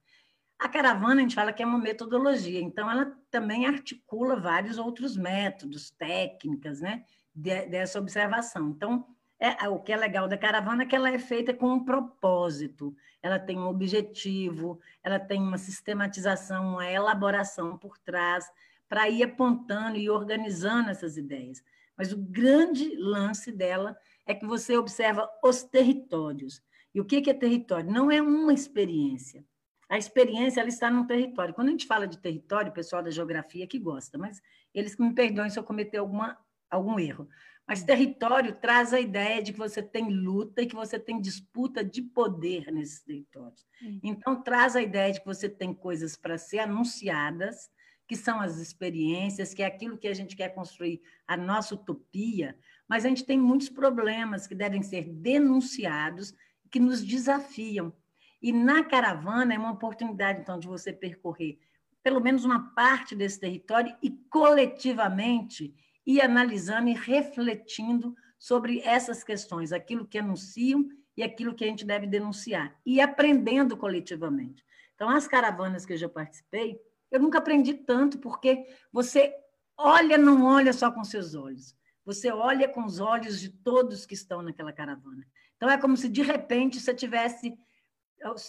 A 0.62 0.70
caravana, 0.70 1.16
a 1.16 1.24
gente 1.24 1.34
fala 1.34 1.52
que 1.52 1.64
é 1.64 1.66
uma 1.66 1.80
metodologia, 1.80 2.62
então 2.62 2.90
ela 2.90 3.18
também 3.32 3.66
articula 3.66 4.36
vários 4.36 4.78
outros 4.78 5.18
métodos, 5.18 5.90
técnicas, 5.90 6.80
né, 6.80 7.04
de, 7.34 7.66
dessa 7.66 7.98
observação. 7.98 8.70
Então, 8.70 9.04
é, 9.40 9.68
o 9.68 9.80
que 9.80 9.92
é 9.92 9.98
legal 9.98 10.28
da 10.28 10.38
caravana 10.38 10.84
é 10.84 10.86
que 10.86 10.96
ela 10.96 11.10
é 11.10 11.18
feita 11.18 11.52
com 11.52 11.68
um 11.74 11.84
propósito, 11.84 12.96
ela 13.24 13.40
tem 13.40 13.58
um 13.58 13.68
objetivo, 13.68 14.80
ela 15.04 15.20
tem 15.20 15.42
uma 15.42 15.58
sistematização, 15.58 16.74
uma 16.74 16.88
elaboração 16.88 17.76
por 17.76 17.98
trás, 17.98 18.46
para 18.88 19.10
ir 19.10 19.24
apontando 19.24 19.98
e 19.98 20.12
organizando 20.12 20.92
essas 20.92 21.18
ideias. 21.18 21.64
Mas 21.98 22.14
o 22.14 22.18
grande 22.18 22.96
lance 22.98 23.52
dela 23.52 23.98
é 24.28 24.36
que 24.36 24.46
você 24.46 24.78
observa 24.78 25.28
os 25.44 25.64
territórios. 25.64 26.62
E 26.94 27.02
o 27.02 27.06
que 27.06 27.28
é 27.28 27.34
território? 27.34 27.90
Não 27.90 28.12
é 28.12 28.22
uma 28.22 28.54
experiência 28.54 29.44
a 29.92 29.98
experiência 29.98 30.62
ela 30.62 30.70
está 30.70 30.90
no 30.90 31.06
território. 31.06 31.54
Quando 31.54 31.68
a 31.68 31.72
gente 31.72 31.86
fala 31.86 32.08
de 32.08 32.18
território, 32.18 32.72
o 32.72 32.74
pessoal 32.74 33.04
da 33.04 33.12
geografia 33.12 33.68
que 33.68 33.78
gosta, 33.78 34.18
mas 34.18 34.42
eles 34.74 34.96
que 34.96 35.02
me 35.02 35.14
perdoem 35.14 35.50
se 35.50 35.60
eu 35.60 35.66
cometer 35.66 35.98
alguma, 35.98 36.38
algum 36.70 36.98
erro. 36.98 37.28
Mas 37.68 37.84
território 37.84 38.56
traz 38.56 38.94
a 38.94 39.02
ideia 39.02 39.44
de 39.44 39.52
que 39.52 39.60
você 39.60 39.84
tem 39.84 40.10
luta 40.10 40.62
e 40.62 40.66
que 40.66 40.76
você 40.76 40.98
tem 40.98 41.20
disputa 41.20 41.84
de 41.84 42.02
poder 42.02 42.72
nesses 42.72 43.04
territórios. 43.04 43.66
Então, 44.02 44.42
traz 44.42 44.78
a 44.78 44.82
ideia 44.82 45.12
de 45.12 45.20
que 45.20 45.26
você 45.26 45.50
tem 45.50 45.74
coisas 45.74 46.16
para 46.16 46.38
ser 46.38 46.60
anunciadas, 46.60 47.70
que 48.08 48.16
são 48.16 48.40
as 48.40 48.60
experiências, 48.60 49.54
que 49.54 49.62
é 49.62 49.66
aquilo 49.66 49.98
que 49.98 50.08
a 50.08 50.14
gente 50.14 50.38
quer 50.38 50.56
construir, 50.56 51.02
a 51.28 51.36
nossa 51.36 51.76
utopia, 51.76 52.58
mas 52.88 53.04
a 53.04 53.10
gente 53.10 53.26
tem 53.26 53.38
muitos 53.38 53.68
problemas 53.68 54.48
que 54.48 54.56
devem 54.56 54.82
ser 54.82 55.10
denunciados, 55.10 56.34
que 56.72 56.80
nos 56.80 57.04
desafiam. 57.04 57.94
E 58.42 58.52
na 58.52 58.84
caravana 58.84 59.54
é 59.54 59.58
uma 59.58 59.72
oportunidade, 59.72 60.42
então, 60.42 60.60
de 60.60 60.68
você 60.68 60.92
percorrer 60.92 61.60
pelo 62.04 62.20
menos 62.20 62.44
uma 62.44 62.74
parte 62.74 63.16
desse 63.16 63.40
território 63.40 63.96
e 64.02 64.10
coletivamente 64.10 65.74
ir 66.06 66.22
analisando 66.22 66.90
e 66.90 66.94
refletindo 66.94 68.16
sobre 68.40 68.80
essas 68.80 69.24
questões, 69.24 69.72
aquilo 69.72 70.08
que 70.08 70.18
anunciam 70.18 70.90
e 71.16 71.22
aquilo 71.22 71.54
que 71.54 71.64
a 71.64 71.68
gente 71.68 71.86
deve 71.86 72.08
denunciar, 72.08 72.76
e 72.86 73.00
aprendendo 73.00 73.78
coletivamente. 73.78 74.66
Então, 74.96 75.10
as 75.10 75.28
caravanas 75.28 75.86
que 75.86 75.94
eu 75.94 75.98
já 75.98 76.10
participei, 76.10 76.80
eu 77.12 77.20
nunca 77.20 77.38
aprendi 77.38 77.74
tanto, 77.74 78.18
porque 78.18 78.66
você 78.92 79.34
olha, 79.78 80.18
não 80.18 80.46
olha 80.46 80.74
só 80.74 80.90
com 80.92 81.04
seus 81.04 81.36
olhos, 81.36 81.76
você 82.04 82.32
olha 82.32 82.68
com 82.68 82.84
os 82.84 83.00
olhos 83.00 83.40
de 83.40 83.50
todos 83.50 84.06
que 84.06 84.14
estão 84.14 84.42
naquela 84.42 84.74
caravana. 84.74 85.28
Então, 85.58 85.70
é 85.70 85.78
como 85.78 85.96
se 85.96 86.10
de 86.10 86.24
repente 86.24 86.80
você 86.80 86.94
tivesse 86.96 87.56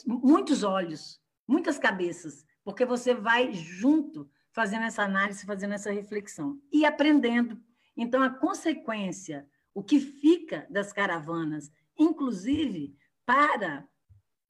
muitos 0.06 0.62
olhos, 0.62 1.20
muitas 1.46 1.78
cabeças, 1.78 2.44
porque 2.64 2.84
você 2.84 3.14
vai 3.14 3.52
junto 3.52 4.30
fazendo 4.52 4.84
essa 4.84 5.02
análise, 5.02 5.46
fazendo 5.46 5.74
essa 5.74 5.90
reflexão 5.90 6.60
e 6.70 6.84
aprendendo. 6.84 7.58
Então, 7.96 8.22
a 8.22 8.30
consequência, 8.30 9.46
o 9.74 9.82
que 9.82 9.98
fica 9.98 10.66
das 10.70 10.92
caravanas, 10.92 11.70
inclusive 11.98 12.96
para 13.24 13.86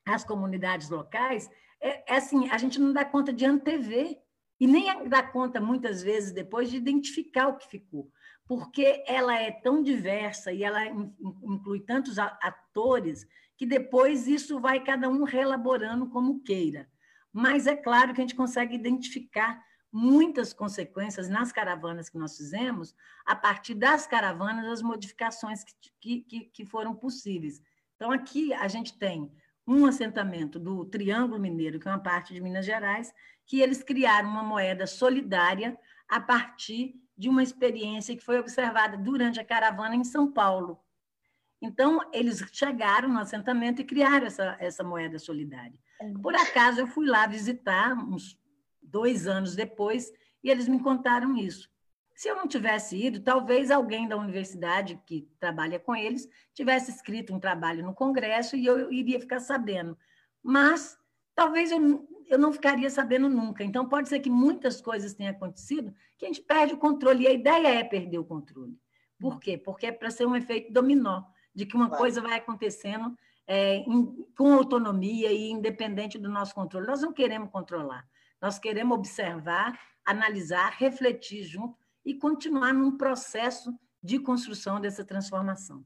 as 0.05 0.25
comunidades 0.25 0.91
locais, 0.91 1.49
é, 1.81 2.15
é 2.15 2.17
assim: 2.17 2.49
a 2.51 2.59
gente 2.59 2.81
não 2.81 2.93
dá 2.93 3.05
conta 3.05 3.33
de 3.33 3.45
antever 3.45 4.21
e 4.61 4.67
nem 4.67 5.09
dá 5.09 5.23
conta, 5.23 5.61
muitas 5.61 6.03
vezes, 6.03 6.33
depois, 6.33 6.71
de 6.71 6.77
identificar 6.77 7.49
o 7.49 7.57
que 7.57 7.69
ficou, 7.69 8.11
porque 8.47 9.03
ela 9.07 9.37
é 9.37 9.51
tão 9.51 9.83
diversa 9.83 10.53
e 10.53 10.63
ela 10.63 10.85
inclui 10.87 11.81
tantos 11.81 12.19
atores 12.19 13.27
que 13.63 13.67
depois 13.67 14.27
isso 14.27 14.59
vai 14.59 14.83
cada 14.83 15.09
um 15.09 15.23
relaborando 15.23 16.09
como 16.09 16.43
queira. 16.43 16.89
Mas 17.33 17.69
é 17.69 17.77
claro 17.77 18.13
que 18.13 18.21
a 18.21 18.25
gente 18.25 18.35
consegue 18.35 18.75
identificar 18.75 19.63
muitas 19.93 20.53
consequências 20.53 21.29
nas 21.29 21.53
caravanas 21.53 22.09
que 22.09 22.19
nós 22.19 22.37
fizemos, 22.37 22.93
a 23.25 23.37
partir 23.37 23.75
das 23.75 24.05
caravanas, 24.05 24.67
as 24.67 24.83
modificações 24.83 25.63
que, 26.01 26.23
que, 26.23 26.41
que 26.41 26.65
foram 26.67 26.93
possíveis. 26.93 27.63
Então, 27.95 28.11
aqui 28.11 28.53
a 28.53 28.67
gente 28.67 28.99
tem 28.99 29.31
um 29.65 29.87
assentamento 29.87 30.59
do 30.59 30.85
Triângulo 30.85 31.39
Mineiro, 31.39 31.79
que 31.79 31.87
é 31.87 31.93
uma 31.93 32.03
parte 32.03 32.35
de 32.35 32.41
Minas 32.41 32.67
Gerais, 32.67 33.15
que 33.47 33.61
eles 33.61 33.81
criaram 33.81 34.29
uma 34.29 34.43
moeda 34.43 34.89
solidária 34.89 35.79
a 36.09 36.21
partir 36.21 37.01
de 37.17 37.29
uma 37.29 37.45
experiência 37.45 38.17
que 38.17 38.25
foi 38.25 38.41
observada 38.41 38.97
durante 38.97 39.39
a 39.39 39.45
caravana 39.45 39.95
em 39.95 40.03
São 40.03 40.33
Paulo. 40.33 40.83
Então, 41.63 42.01
eles 42.13 42.45
chegaram 42.53 43.09
no 43.09 43.21
assentamento 43.21 43.81
e 43.81 43.85
criaram 43.85 44.27
essa, 44.27 44.57
essa 44.59 44.83
moeda 44.83 45.17
solidária. 45.19 45.79
Por 46.21 46.35
acaso, 46.35 46.81
eu 46.81 46.87
fui 46.89 47.07
lá 47.07 47.25
visitar, 47.29 47.95
uns 47.95 48.37
dois 48.83 49.29
anos 49.29 49.55
depois, 49.55 50.13
e 50.43 50.51
eles 50.51 50.67
me 50.67 50.81
contaram 50.81 51.37
isso. 51.37 51.71
Se 52.17 52.29
eu 52.29 52.35
não 52.35 52.49
tivesse 52.49 52.97
ido, 52.97 53.21
talvez 53.21 53.71
alguém 53.71 54.09
da 54.09 54.17
universidade 54.17 55.01
que 55.07 55.29
trabalha 55.39 55.79
com 55.79 55.95
eles 55.95 56.29
tivesse 56.53 56.91
escrito 56.91 57.33
um 57.33 57.41
trabalho 57.41 57.85
no 57.85 57.95
Congresso 57.95 58.57
e 58.57 58.67
eu 58.67 58.93
iria 58.93 59.21
ficar 59.21 59.41
sabendo. 59.41 59.97
Mas 60.43 60.99
talvez 61.35 61.71
eu, 61.71 62.09
eu 62.29 62.39
não 62.39 62.53
ficaria 62.53 62.91
sabendo 62.91 63.29
nunca. 63.29 63.63
Então, 63.65 63.89
pode 63.89 64.09
ser 64.09 64.19
que 64.19 64.29
muitas 64.29 64.81
coisas 64.81 65.15
tenham 65.15 65.31
acontecido 65.31 65.95
que 66.19 66.25
a 66.25 66.29
gente 66.29 66.43
perde 66.43 66.75
o 66.75 66.79
controle. 66.79 67.25
E 67.25 67.29
a 67.29 67.33
ideia 67.33 67.69
é 67.69 67.85
perder 67.85 68.19
o 68.19 68.25
controle. 68.25 68.77
Por 69.19 69.39
quê? 69.39 69.57
Porque 69.57 69.87
é 69.87 69.93
para 69.93 70.11
ser 70.11 70.27
um 70.27 70.35
efeito 70.35 70.73
dominó, 70.73 71.23
de 71.55 71.67
que 71.67 71.77
uma 71.77 71.89
claro. 71.89 72.03
coisa 72.03 72.21
vai 72.21 72.39
acontecendo 72.39 73.17
é, 73.47 73.77
em, 73.77 74.27
com 74.37 74.53
autonomia 74.55 75.31
e 75.33 75.51
independente 75.51 76.19
do 76.19 76.29
nosso 76.29 76.55
controle. 76.55 76.87
Nós 76.87 77.03
não 77.03 77.13
queremos 77.13 77.51
controlar, 77.51 78.07
nós 78.41 78.59
queremos 78.59 78.97
observar, 78.97 79.79
analisar, 80.05 80.71
refletir 80.79 81.43
junto 81.45 81.77
e 82.05 82.15
continuar 82.15 82.73
num 82.73 82.97
processo 82.97 83.79
de 84.03 84.19
construção 84.19 84.81
dessa 84.81 85.05
transformação. 85.05 85.85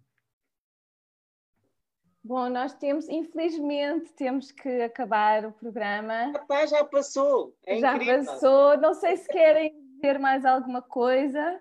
Bom, 2.26 2.48
nós 2.48 2.74
temos, 2.74 3.08
infelizmente, 3.08 4.12
temos 4.14 4.50
que 4.50 4.82
acabar 4.82 5.46
o 5.46 5.52
programa. 5.52 6.32
Rapaz, 6.32 6.70
já 6.70 6.84
passou. 6.84 7.56
É 7.64 7.78
já 7.78 7.94
incrível. 7.94 8.24
passou. 8.24 8.76
Não 8.78 8.94
sei 8.94 9.16
se 9.16 9.28
querem 9.28 9.80
dizer 9.94 10.18
mais 10.18 10.44
alguma 10.44 10.82
coisa. 10.82 11.60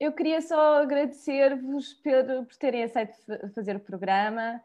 Eu 0.00 0.12
queria 0.12 0.40
só 0.40 0.82
agradecer-vos 0.82 1.94
por, 1.94 2.46
por 2.46 2.56
terem 2.56 2.84
aceito 2.84 3.16
fazer 3.52 3.74
o 3.74 3.80
programa 3.80 4.62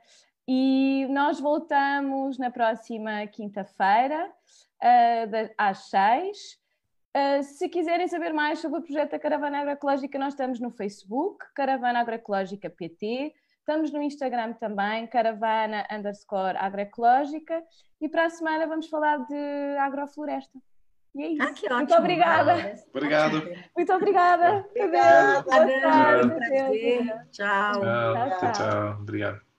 e 0.48 1.08
nós 1.10 1.39
voltamos 1.39 2.38
na 2.38 2.52
próxima 2.52 3.26
quinta-feira, 3.28 4.28
uh, 4.28 5.54
às 5.58 5.89
seis. 5.89 6.60
Uh, 7.15 7.41
se 7.41 7.67
quiserem 7.67 8.08
saber 8.08 8.32
mais 8.32 8.60
sobre 8.60 8.80
o 8.80 8.84
projeto 8.84 9.12
da 9.12 9.19
Caravana 9.19 9.60
Agroecológica, 9.60 10.19
nós 10.19 10.34
estamos 10.34 10.60
no 10.60 10.69
Facebook, 10.69 11.46
Caravana 11.56 12.02
Agroecológica 12.02 12.69
PT, 12.69 13.34
estamos 13.58 13.91
no 13.91 14.04
Instagram 14.04 14.54
também, 14.54 15.08
Caravana 15.08 15.88
underscore 15.91 16.58
Agroecológica, 16.58 17.63
e 18.00 18.08
para 18.08 18.26
a 18.26 18.30
semana 18.30 18.67
vamos 18.67 18.88
falar 18.88 19.17
de 19.26 19.78
agrofloresta. 19.80 20.60
E 21.15 21.23
é 21.23 21.28
isso. 21.28 21.43
Ah, 21.43 21.54
que 21.54 21.65
ótimo. 21.65 21.78
Muito 21.78 21.95
obrigada. 21.95 22.76
Obrigado. 22.93 23.49
Muito 23.76 23.93
obrigada. 23.93 24.65
Obrigada. 24.69 25.45
Adeus. 25.45 27.08
Tchau. 27.32 27.82
Tchau, 27.82 28.39
tchau. 28.39 28.52
tchau. 28.52 28.97
Obrigado. 29.02 29.53